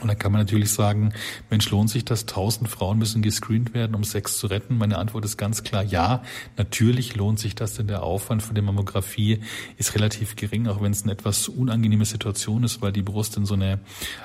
Und 0.00 0.08
dann 0.08 0.18
kann 0.18 0.32
man 0.32 0.40
natürlich 0.40 0.72
sagen, 0.72 1.12
Mensch, 1.50 1.70
lohnt 1.70 1.90
sich 1.90 2.04
das? 2.04 2.26
Tausend 2.26 2.68
Frauen 2.68 2.98
müssen 2.98 3.22
gescreent 3.22 3.74
werden, 3.74 3.94
um 3.94 4.04
Sex 4.04 4.38
zu 4.38 4.46
retten. 4.46 4.78
Meine 4.78 4.98
Antwort 4.98 5.24
ist 5.24 5.36
ganz 5.36 5.62
klar, 5.62 5.82
ja, 5.82 6.22
natürlich 6.56 7.16
lohnt 7.16 7.38
sich 7.38 7.54
das, 7.54 7.74
denn 7.74 7.88
der 7.88 8.02
Aufwand 8.02 8.42
für 8.42 8.54
die 8.54 8.62
Mammographie 8.62 9.40
ist 9.76 9.94
relativ 9.94 10.36
gering, 10.36 10.66
auch 10.68 10.80
wenn 10.80 10.92
es 10.92 11.02
eine 11.02 11.12
etwas 11.12 11.48
unangenehme 11.48 12.04
Situation 12.04 12.64
ist, 12.64 12.82
weil 12.82 12.92
die 12.92 13.02
Brust 13.02 13.36
in 13.36 13.46
so 13.46 13.54
eine 13.54 13.80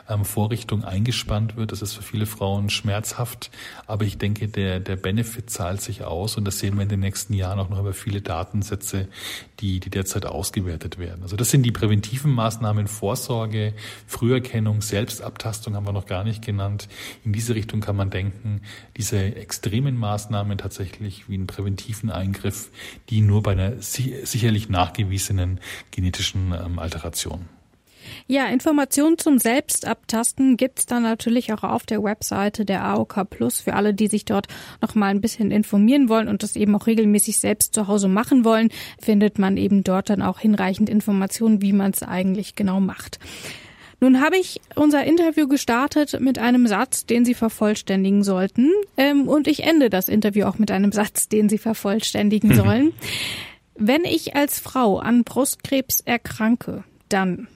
ähm, 0.09 0.25
Vorrichtung 0.25 0.83
eingespannt 0.83 1.55
wird. 1.55 1.71
Das 1.71 1.81
ist 1.81 1.93
für 1.93 2.03
viele 2.03 2.25
Frauen 2.25 2.69
schmerzhaft, 2.69 3.51
aber 3.87 4.05
ich 4.05 4.17
denke, 4.17 4.47
der, 4.47 4.79
der 4.79 4.95
Benefit 4.95 5.49
zahlt 5.49 5.81
sich 5.81 6.03
aus 6.03 6.37
und 6.37 6.45
das 6.45 6.59
sehen 6.59 6.75
wir 6.75 6.83
in 6.83 6.89
den 6.89 6.99
nächsten 6.99 7.33
Jahren 7.33 7.59
auch 7.59 7.69
noch 7.69 7.79
über 7.79 7.93
viele 7.93 8.21
Datensätze, 8.21 9.07
die, 9.63 9.79
die 9.79 9.89
derzeit 9.89 10.25
ausgewertet 10.25 10.97
werden. 10.97 11.23
Also 11.23 11.37
das 11.37 11.49
sind 11.49 11.63
die 11.63 11.71
präventiven 11.71 12.31
Maßnahmen, 12.31 12.87
Vorsorge, 12.87 13.73
Früherkennung, 14.05 14.81
Selbstabtastung, 14.81 15.75
haben 15.75 15.87
wir 15.87 15.93
noch 15.93 16.05
gar 16.05 16.25
nicht 16.25 16.43
genannt. 16.43 16.89
In 17.23 17.31
diese 17.31 17.55
Richtung 17.55 17.79
kann 17.79 17.95
man 17.95 18.09
denken, 18.09 18.61
diese 18.97 19.17
extremen 19.17 19.97
Maßnahmen 19.97 20.57
tatsächlich 20.57 21.29
wie 21.29 21.35
einen 21.35 21.47
präventiven 21.47 22.11
Eingriff, 22.11 22.71
die 23.09 23.21
nur 23.21 23.41
bei 23.41 23.53
einer 23.53 23.81
sicherlich 23.81 24.67
nachgewiesenen 24.67 25.61
genetischen 25.91 26.53
ähm, 26.53 26.77
Alteration. 26.77 27.47
Ja, 28.27 28.47
Informationen 28.47 29.17
zum 29.17 29.37
Selbstabtasten 29.37 30.55
gibt's 30.55 30.85
dann 30.85 31.03
natürlich 31.03 31.51
auch 31.53 31.63
auf 31.63 31.85
der 31.85 32.03
Webseite 32.03 32.63
der 32.63 32.83
AOK 32.85 33.29
Plus 33.29 33.59
für 33.59 33.73
alle, 33.73 33.93
die 33.93 34.07
sich 34.07 34.25
dort 34.25 34.47
noch 34.81 34.95
mal 34.95 35.07
ein 35.07 35.21
bisschen 35.21 35.51
informieren 35.51 36.07
wollen 36.07 36.29
und 36.29 36.41
das 36.41 36.55
eben 36.55 36.75
auch 36.75 36.87
regelmäßig 36.87 37.39
selbst 37.39 37.73
zu 37.73 37.87
Hause 37.87 38.07
machen 38.07 38.45
wollen, 38.45 38.69
findet 38.99 39.39
man 39.39 39.57
eben 39.57 39.83
dort 39.83 40.09
dann 40.09 40.21
auch 40.21 40.39
hinreichend 40.39 40.89
Informationen, 40.89 41.61
wie 41.61 41.73
man 41.73 41.91
es 41.91 42.01
eigentlich 42.01 42.55
genau 42.55 42.79
macht. 42.79 43.19
Nun 43.99 44.19
habe 44.19 44.37
ich 44.37 44.59
unser 44.75 45.05
Interview 45.05 45.47
gestartet 45.47 46.19
mit 46.19 46.37
einem 46.37 46.67
Satz, 46.67 47.05
den 47.05 47.23
Sie 47.23 47.33
vervollständigen 47.33 48.23
sollten. 48.23 48.69
Ähm, 48.97 49.29
und 49.29 49.47
ich 49.47 49.63
ende 49.63 49.89
das 49.89 50.09
Interview 50.09 50.45
auch 50.45 50.57
mit 50.57 50.71
einem 50.71 50.91
Satz, 50.91 51.29
den 51.29 51.47
Sie 51.47 51.57
vervollständigen 51.57 52.53
sollen. 52.55 52.91
Wenn 53.75 54.03
ich 54.03 54.35
als 54.35 54.59
Frau 54.59 54.99
an 54.99 55.23
Brustkrebs 55.23 56.01
erkranke, 56.01 56.83
dann 57.07 57.47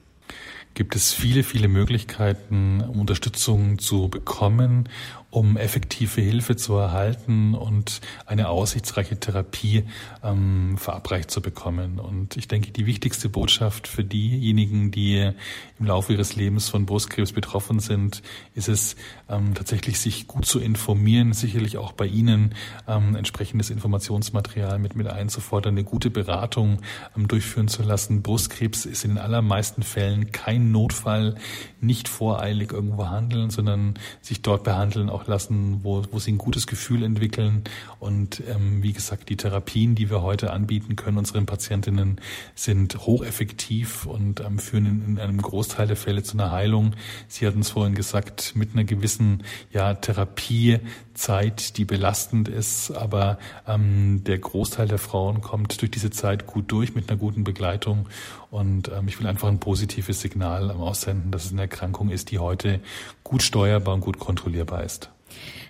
gibt 0.78 0.96
es 0.96 1.12
viele, 1.12 1.42
viele 1.42 1.68
Möglichkeiten, 1.68 2.82
Unterstützung 2.82 3.80
zu 3.80 4.10
bekommen 4.10 4.88
um 5.30 5.58
effektive 5.58 6.22
Hilfe 6.22 6.56
zu 6.56 6.76
erhalten 6.76 7.54
und 7.54 8.02
eine 8.26 8.48
aussichtsreiche 8.48 9.20
Therapie 9.20 9.84
ähm, 10.24 10.78
verabreicht 10.78 11.30
zu 11.30 11.42
bekommen. 11.42 12.00
Und 12.00 12.38
ich 12.38 12.48
denke, 12.48 12.72
die 12.72 12.86
wichtigste 12.86 13.28
Botschaft 13.28 13.88
für 13.88 14.04
diejenigen, 14.04 14.90
die 14.92 15.32
im 15.80 15.86
Laufe 15.86 16.14
ihres 16.14 16.36
Lebens 16.36 16.70
von 16.70 16.86
Brustkrebs 16.86 17.34
betroffen 17.34 17.80
sind, 17.80 18.22
ist 18.56 18.70
es 18.70 18.96
ähm, 19.30 19.54
tatsächlich, 19.54 20.00
sich 20.00 20.28
gut 20.28 20.46
zu 20.46 20.60
informieren, 20.60 21.34
sicherlich 21.34 21.78
auch 21.78 21.92
bei 21.92 22.06
Ihnen 22.06 22.56
ähm, 22.88 23.16
entsprechendes 23.16 23.70
Informationsmaterial 23.70 24.80
mit, 24.80 24.96
mit 24.96 25.08
einzufordern, 25.08 25.76
eine 25.76 25.84
gute 25.84 26.10
Beratung 26.10 26.80
ähm, 27.16 27.28
durchführen 27.28 27.68
zu 27.68 27.84
lassen. 27.84 28.22
Brustkrebs 28.22 28.86
ist 28.86 29.04
in 29.04 29.12
den 29.12 29.18
allermeisten 29.18 29.84
Fällen 29.84 30.32
kein 30.32 30.72
Notfall, 30.72 31.36
nicht 31.82 32.08
voreilig 32.08 32.72
irgendwo 32.72 33.08
handeln, 33.08 33.50
sondern 33.50 33.96
sich 34.22 34.42
dort 34.42 34.64
behandeln 34.64 35.10
auch 35.18 35.28
lassen, 35.28 35.80
wo, 35.84 36.04
wo 36.12 36.20
sie 36.20 36.32
ein 36.32 36.38
gutes 36.38 36.68
Gefühl 36.68 37.04
entwickeln. 37.04 37.64
Und 38.00 38.44
ähm, 38.48 38.84
wie 38.84 38.94
gesagt, 38.94 39.30
die 39.30 39.38
Therapien, 39.38 39.96
die 39.96 40.10
wir 40.10 40.22
heute 40.22 40.52
anbieten 40.52 40.96
können, 40.96 41.18
unseren 41.18 41.46
Patientinnen, 41.46 42.22
sind 42.56 43.00
hocheffektiv 43.00 44.06
und 44.06 44.42
ähm, 44.42 44.60
führen 44.60 44.86
in, 44.86 45.06
in 45.08 45.20
einem 45.20 45.42
Großteil 45.42 45.88
der 45.88 45.96
Fälle 45.96 46.24
zu 46.24 46.38
einer 46.38 46.52
Heilung. 46.52 46.94
Sie 47.28 47.48
hatten 47.48 47.62
es 47.62 47.70
vorhin 47.70 47.96
gesagt, 47.96 48.54
mit 48.56 48.74
einer 48.74 48.84
gewissen 48.84 49.44
ja, 49.72 49.96
Therapiezeit, 49.96 51.78
die 51.78 51.86
belastend 51.86 52.48
ist, 52.48 52.92
aber 52.92 53.40
ähm, 53.68 54.24
der 54.24 54.38
Großteil 54.38 54.88
der 54.88 55.00
Frauen 55.00 55.42
kommt 55.42 55.82
durch 55.82 55.92
diese 55.92 56.12
Zeit 56.12 56.46
gut 56.46 56.72
durch 56.72 56.94
mit 56.94 57.10
einer 57.10 57.18
guten 57.18 57.44
Begleitung. 57.44 58.08
Und 58.50 58.90
ähm, 58.90 59.08
ich 59.08 59.20
will 59.20 59.28
einfach 59.28 59.48
ein 59.48 59.60
positives 59.60 60.22
Signal 60.22 60.72
aussenden, 60.72 61.32
dass 61.32 61.46
es 61.46 61.52
eine 61.52 61.62
Erkrankung 61.62 62.10
ist, 62.10 62.32
die 62.32 62.40
heute 62.40 62.80
gut 63.24 63.42
steuerbar 63.44 63.94
und 63.94 64.02
gut 64.02 64.20
kontrollierbar 64.20 64.84
ist. 64.84 65.10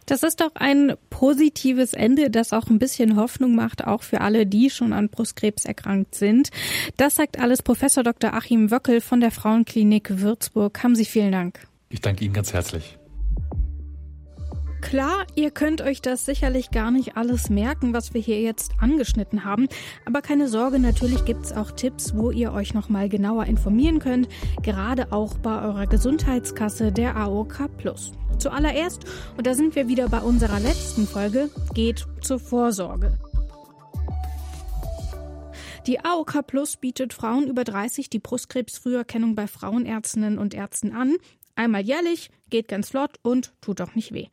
Das 0.06 0.24
ist 0.24 0.40
doch 0.40 0.52
ein 0.56 0.94
positives 1.10 1.94
Ende, 1.94 2.30
das 2.30 2.54
auch 2.54 2.68
ein 2.68 2.80
bisschen 2.80 3.18
Hoffnung 3.18 3.56
macht, 3.56 3.86
auch 3.86 4.04
für 4.04 4.22
alle, 4.22 4.46
die 4.46 4.70
schon 4.70 4.94
an 4.94 5.10
Brustkrebs 5.10 5.66
erkrankt 5.66 6.16
sind. 6.16 6.50
Das 6.96 7.16
sagt 7.16 7.40
alles 7.40 7.62
Professor 7.62 8.04
Dr. 8.04 8.34
Achim 8.34 8.72
Wöckel 8.72 9.02
von 9.02 9.20
der 9.20 9.32
Frauenklinik 9.32 10.22
Würzburg. 10.22 10.82
Haben 10.82 10.96
Sie 10.96 11.06
vielen 11.06 11.34
Dank. 11.34 11.68
Ich 11.90 12.02
danke 12.02 12.24
Ihnen 12.24 12.34
ganz 12.34 12.54
herzlich. 12.54 12.97
Klar, 14.82 15.26
ihr 15.36 15.52
könnt 15.52 15.82
euch 15.82 16.02
das 16.02 16.26
sicherlich 16.26 16.72
gar 16.72 16.92
nicht 16.92 17.18
alles 17.18 17.50
merken, 17.50 17.94
was 17.94 18.14
wir 18.14 18.22
hier 18.22 18.42
jetzt 18.42 18.74
angeschnitten 18.80 19.44
haben, 19.44 19.68
aber 20.06 20.22
keine 20.22 20.48
Sorge, 20.48 20.80
natürlich 20.80 21.26
gibt's 21.26 21.52
auch 21.52 21.72
Tipps, 21.72 22.16
wo 22.16 22.32
ihr 22.32 22.54
euch 22.54 22.74
nochmal 22.74 23.10
genauer 23.10 23.46
informieren 23.46 24.00
könnt, 24.00 24.30
gerade 24.62 25.12
auch 25.12 25.38
bei 25.40 25.62
eurer 25.62 25.88
Gesundheitskasse 25.88 26.92
der 26.92 27.18
AOK 27.18 27.76
Plus. 27.78 28.14
Zuallererst, 28.38 29.04
und 29.36 29.48
da 29.48 29.56
sind 29.56 29.76
wir 29.76 29.88
wieder 29.88 30.10
bei 30.10 30.20
unserer 30.20 30.60
letzten 30.60 31.08
Folge, 31.08 31.50
geht 31.74 32.06
zur 32.22 32.40
Vorsorge. 32.40 33.18
Die 35.88 36.04
AOK 36.04 36.46
Plus 36.46 36.78
bietet 36.78 37.14
Frauen 37.14 37.48
über 37.48 37.64
30 37.64 38.10
die 38.10 38.20
Brustkrebsfrüherkennung 38.20 39.36
bei 39.36 39.48
Frauenärztinnen 39.48 40.38
und 40.38 40.54
Ärzten 40.54 40.94
an. 40.94 41.16
Einmal 41.56 41.82
jährlich, 41.82 42.30
geht 42.50 42.68
ganz 42.68 42.90
flott 42.90 43.18
und 43.24 43.54
tut 43.62 43.82
auch 43.82 43.96
nicht 43.96 44.14
weh. 44.14 44.28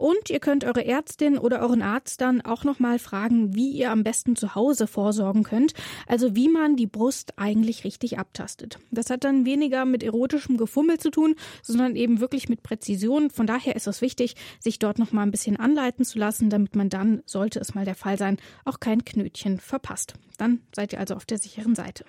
Und 0.00 0.30
ihr 0.30 0.40
könnt 0.40 0.64
eure 0.64 0.86
Ärztin 0.86 1.36
oder 1.36 1.60
euren 1.60 1.82
Arzt 1.82 2.22
dann 2.22 2.40
auch 2.40 2.64
nochmal 2.64 2.98
fragen, 2.98 3.54
wie 3.54 3.68
ihr 3.68 3.90
am 3.90 4.02
besten 4.02 4.34
zu 4.34 4.54
Hause 4.54 4.86
vorsorgen 4.86 5.42
könnt, 5.42 5.74
also 6.06 6.34
wie 6.34 6.48
man 6.48 6.74
die 6.74 6.86
Brust 6.86 7.38
eigentlich 7.38 7.84
richtig 7.84 8.18
abtastet. 8.18 8.78
Das 8.90 9.10
hat 9.10 9.24
dann 9.24 9.44
weniger 9.44 9.84
mit 9.84 10.02
erotischem 10.02 10.56
Gefummel 10.56 10.96
zu 10.96 11.10
tun, 11.10 11.34
sondern 11.62 11.96
eben 11.96 12.18
wirklich 12.18 12.48
mit 12.48 12.62
Präzision. 12.62 13.28
Von 13.28 13.46
daher 13.46 13.76
ist 13.76 13.86
es 13.86 14.00
wichtig, 14.00 14.36
sich 14.58 14.78
dort 14.78 14.98
nochmal 14.98 15.26
ein 15.26 15.32
bisschen 15.32 15.58
anleiten 15.58 16.06
zu 16.06 16.18
lassen, 16.18 16.48
damit 16.48 16.76
man 16.76 16.88
dann, 16.88 17.22
sollte 17.26 17.60
es 17.60 17.74
mal 17.74 17.84
der 17.84 17.94
Fall 17.94 18.16
sein, 18.16 18.38
auch 18.64 18.80
kein 18.80 19.04
Knötchen 19.04 19.60
verpasst. 19.60 20.14
Dann 20.38 20.62
seid 20.74 20.94
ihr 20.94 21.00
also 21.00 21.16
auf 21.16 21.26
der 21.26 21.36
sicheren 21.36 21.74
Seite. 21.74 22.06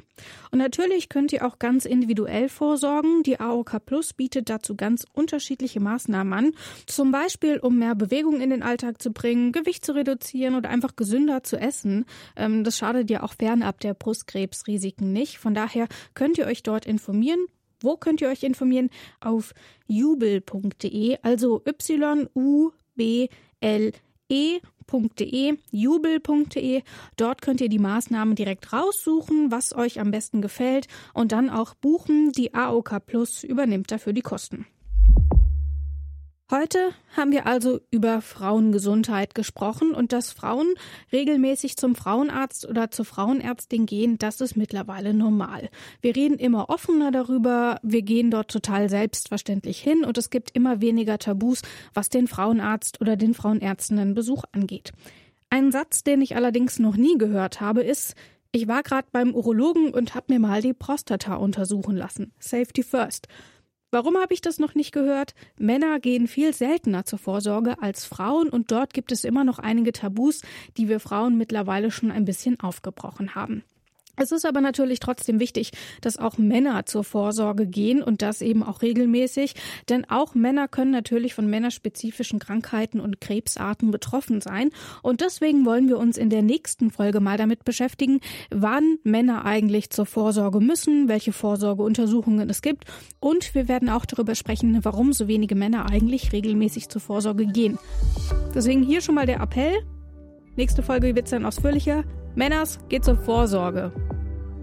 Und 0.51 0.59
natürlich 0.59 1.09
könnt 1.09 1.33
ihr 1.33 1.45
auch 1.45 1.59
ganz 1.59 1.83
individuell 1.83 2.47
vorsorgen. 2.47 3.23
Die 3.23 3.41
AOK 3.41 3.85
Plus 3.85 4.13
bietet 4.13 4.49
dazu 4.49 4.75
ganz 4.75 5.05
unterschiedliche 5.11 5.81
Maßnahmen 5.81 6.31
an. 6.31 6.51
Zum 6.85 7.11
Beispiel, 7.11 7.59
um 7.59 7.80
mehr 7.81 7.95
Bewegung 7.95 8.39
in 8.39 8.51
den 8.51 8.63
Alltag 8.63 9.01
zu 9.01 9.11
bringen, 9.11 9.51
Gewicht 9.51 9.83
zu 9.83 9.93
reduzieren 9.93 10.55
oder 10.55 10.69
einfach 10.69 10.95
gesünder 10.95 11.43
zu 11.43 11.57
essen. 11.57 12.05
Ähm, 12.35 12.63
das 12.63 12.77
schadet 12.77 13.09
ja 13.09 13.23
auch 13.23 13.33
fernab 13.33 13.79
der 13.81 13.93
Brustkrebsrisiken 13.93 15.11
nicht. 15.11 15.39
Von 15.39 15.53
daher 15.53 15.87
könnt 16.13 16.37
ihr 16.37 16.45
euch 16.45 16.63
dort 16.63 16.85
informieren. 16.85 17.45
Wo 17.81 17.97
könnt 17.97 18.21
ihr 18.21 18.29
euch 18.29 18.43
informieren? 18.43 18.89
Auf 19.19 19.53
jubel.de, 19.87 21.17
also 21.23 21.61
Y-U-B-L-E 21.67 22.71
jubel.de. 25.71 26.81
Dort 27.17 27.41
könnt 27.41 27.61
ihr 27.61 27.69
die 27.69 27.79
Maßnahmen 27.79 28.35
direkt 28.35 28.73
raussuchen, 28.73 29.51
was 29.51 29.73
euch 29.73 29.99
am 29.99 30.11
besten 30.11 30.41
gefällt 30.41 30.87
und 31.13 31.31
dann 31.31 31.49
auch 31.49 31.73
buchen. 31.75 32.31
Die 32.33 32.53
AOK 32.53 33.05
Plus 33.05 33.43
übernimmt 33.43 33.91
dafür 33.91 34.13
die 34.13 34.21
Kosten. 34.21 34.65
Heute 36.51 36.91
haben 37.15 37.31
wir 37.31 37.47
also 37.47 37.79
über 37.91 38.19
Frauengesundheit 38.19 39.35
gesprochen 39.35 39.91
und 39.91 40.11
dass 40.11 40.33
Frauen 40.33 40.67
regelmäßig 41.13 41.77
zum 41.77 41.95
Frauenarzt 41.95 42.67
oder 42.67 42.91
zur 42.91 43.05
Frauenärztin 43.05 43.85
gehen, 43.85 44.17
das 44.17 44.41
ist 44.41 44.57
mittlerweile 44.57 45.13
normal. 45.13 45.69
Wir 46.01 46.13
reden 46.13 46.37
immer 46.37 46.69
offener 46.69 47.09
darüber, 47.09 47.79
wir 47.83 48.01
gehen 48.01 48.31
dort 48.31 48.51
total 48.51 48.89
selbstverständlich 48.89 49.79
hin 49.79 50.03
und 50.03 50.17
es 50.17 50.29
gibt 50.29 50.51
immer 50.53 50.81
weniger 50.81 51.19
Tabus, 51.19 51.61
was 51.93 52.09
den 52.09 52.27
Frauenarzt 52.27 52.99
oder 52.99 53.15
den 53.15 53.33
Frauenärztinnenbesuch 53.33 54.43
angeht. 54.51 54.91
Ein 55.49 55.71
Satz, 55.71 56.03
den 56.03 56.19
ich 56.19 56.35
allerdings 56.35 56.79
noch 56.79 56.97
nie 56.97 57.17
gehört 57.17 57.61
habe, 57.61 57.81
ist, 57.81 58.13
ich 58.51 58.67
war 58.67 58.83
gerade 58.83 59.07
beim 59.13 59.33
Urologen 59.33 59.93
und 59.93 60.15
habe 60.15 60.33
mir 60.33 60.39
mal 60.41 60.61
die 60.61 60.73
Prostata 60.73 61.35
untersuchen 61.35 61.95
lassen. 61.95 62.33
Safety 62.39 62.83
first. 62.83 63.29
Warum 63.91 64.15
habe 64.15 64.33
ich 64.33 64.39
das 64.39 64.57
noch 64.57 64.73
nicht 64.73 64.93
gehört? 64.93 65.35
Männer 65.57 65.99
gehen 65.99 66.29
viel 66.29 66.53
seltener 66.53 67.03
zur 67.03 67.19
Vorsorge 67.19 67.81
als 67.81 68.05
Frauen 68.05 68.49
und 68.49 68.71
dort 68.71 68.93
gibt 68.93 69.11
es 69.11 69.25
immer 69.25 69.43
noch 69.43 69.59
einige 69.59 69.91
Tabus, 69.91 70.43
die 70.77 70.87
wir 70.87 71.01
Frauen 71.01 71.37
mittlerweile 71.37 71.91
schon 71.91 72.09
ein 72.09 72.23
bisschen 72.23 72.57
aufgebrochen 72.61 73.35
haben. 73.35 73.65
Es 74.17 74.31
ist 74.31 74.45
aber 74.45 74.61
natürlich 74.61 74.99
trotzdem 74.99 75.39
wichtig, 75.39 75.71
dass 76.01 76.17
auch 76.17 76.37
Männer 76.37 76.85
zur 76.85 77.03
Vorsorge 77.03 77.65
gehen 77.65 78.03
und 78.03 78.21
das 78.21 78.41
eben 78.41 78.61
auch 78.61 78.81
regelmäßig, 78.81 79.53
denn 79.89 80.09
auch 80.09 80.35
Männer 80.35 80.67
können 80.67 80.91
natürlich 80.91 81.33
von 81.33 81.49
männerspezifischen 81.49 82.39
Krankheiten 82.39 82.99
und 82.99 83.21
Krebsarten 83.21 83.89
betroffen 83.91 84.41
sein 84.41 84.69
und 85.01 85.21
deswegen 85.21 85.65
wollen 85.65 85.87
wir 85.87 85.97
uns 85.97 86.17
in 86.17 86.29
der 86.29 86.41
nächsten 86.41 86.91
Folge 86.91 87.19
mal 87.19 87.37
damit 87.37 87.63
beschäftigen, 87.63 88.19
wann 88.49 88.97
Männer 89.03 89.45
eigentlich 89.45 89.89
zur 89.89 90.05
Vorsorge 90.05 90.59
müssen, 90.59 91.07
welche 91.07 91.31
Vorsorgeuntersuchungen 91.31 92.49
es 92.49 92.61
gibt 92.61 92.85
und 93.19 93.55
wir 93.55 93.67
werden 93.67 93.89
auch 93.89 94.05
darüber 94.05 94.35
sprechen, 94.35 94.79
warum 94.83 95.13
so 95.13 95.27
wenige 95.27 95.55
Männer 95.55 95.89
eigentlich 95.89 96.31
regelmäßig 96.33 96.89
zur 96.89 97.01
Vorsorge 97.01 97.45
gehen. 97.45 97.79
Deswegen 98.53 98.83
hier 98.83 99.01
schon 99.01 99.15
mal 99.15 99.25
der 99.25 99.39
Appell. 99.39 99.73
Nächste 100.57 100.83
Folge 100.83 101.15
wird 101.15 101.31
dann 101.31 101.45
ausführlicher. 101.45 102.03
Männers, 102.35 102.79
geht 102.89 103.05
zur 103.05 103.15
Vorsorge. 103.15 103.91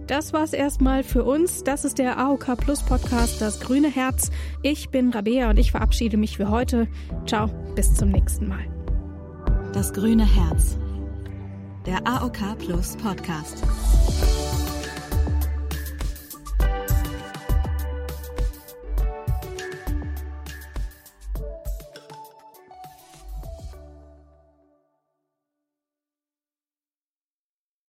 Das 0.07 0.33
war's 0.33 0.55
erstmal 0.55 1.05
für 1.05 1.23
uns. 1.23 1.65
Das 1.65 1.85
ist 1.85 1.99
der 1.99 2.19
AOK 2.19 2.57
Plus 2.57 2.83
Podcast, 2.83 3.43
das 3.43 3.61
grüne 3.61 3.89
Herz. 3.89 4.31
Ich 4.63 4.89
bin 4.89 5.11
Rabea 5.11 5.51
und 5.51 5.59
ich 5.59 5.71
verabschiede 5.71 6.17
mich 6.17 6.39
für 6.39 6.49
heute. 6.49 6.89
Ciao, 7.27 7.49
bis 7.75 7.95
zum 7.95 8.11
nächsten 8.11 8.49
Mal. 8.49 8.65
Das 9.75 9.93
grüne 9.93 10.25
Herz. 10.25 10.79
Der 11.85 12.07
AOK 12.07 12.57
Plus 12.59 12.97
Podcast. 12.97 13.63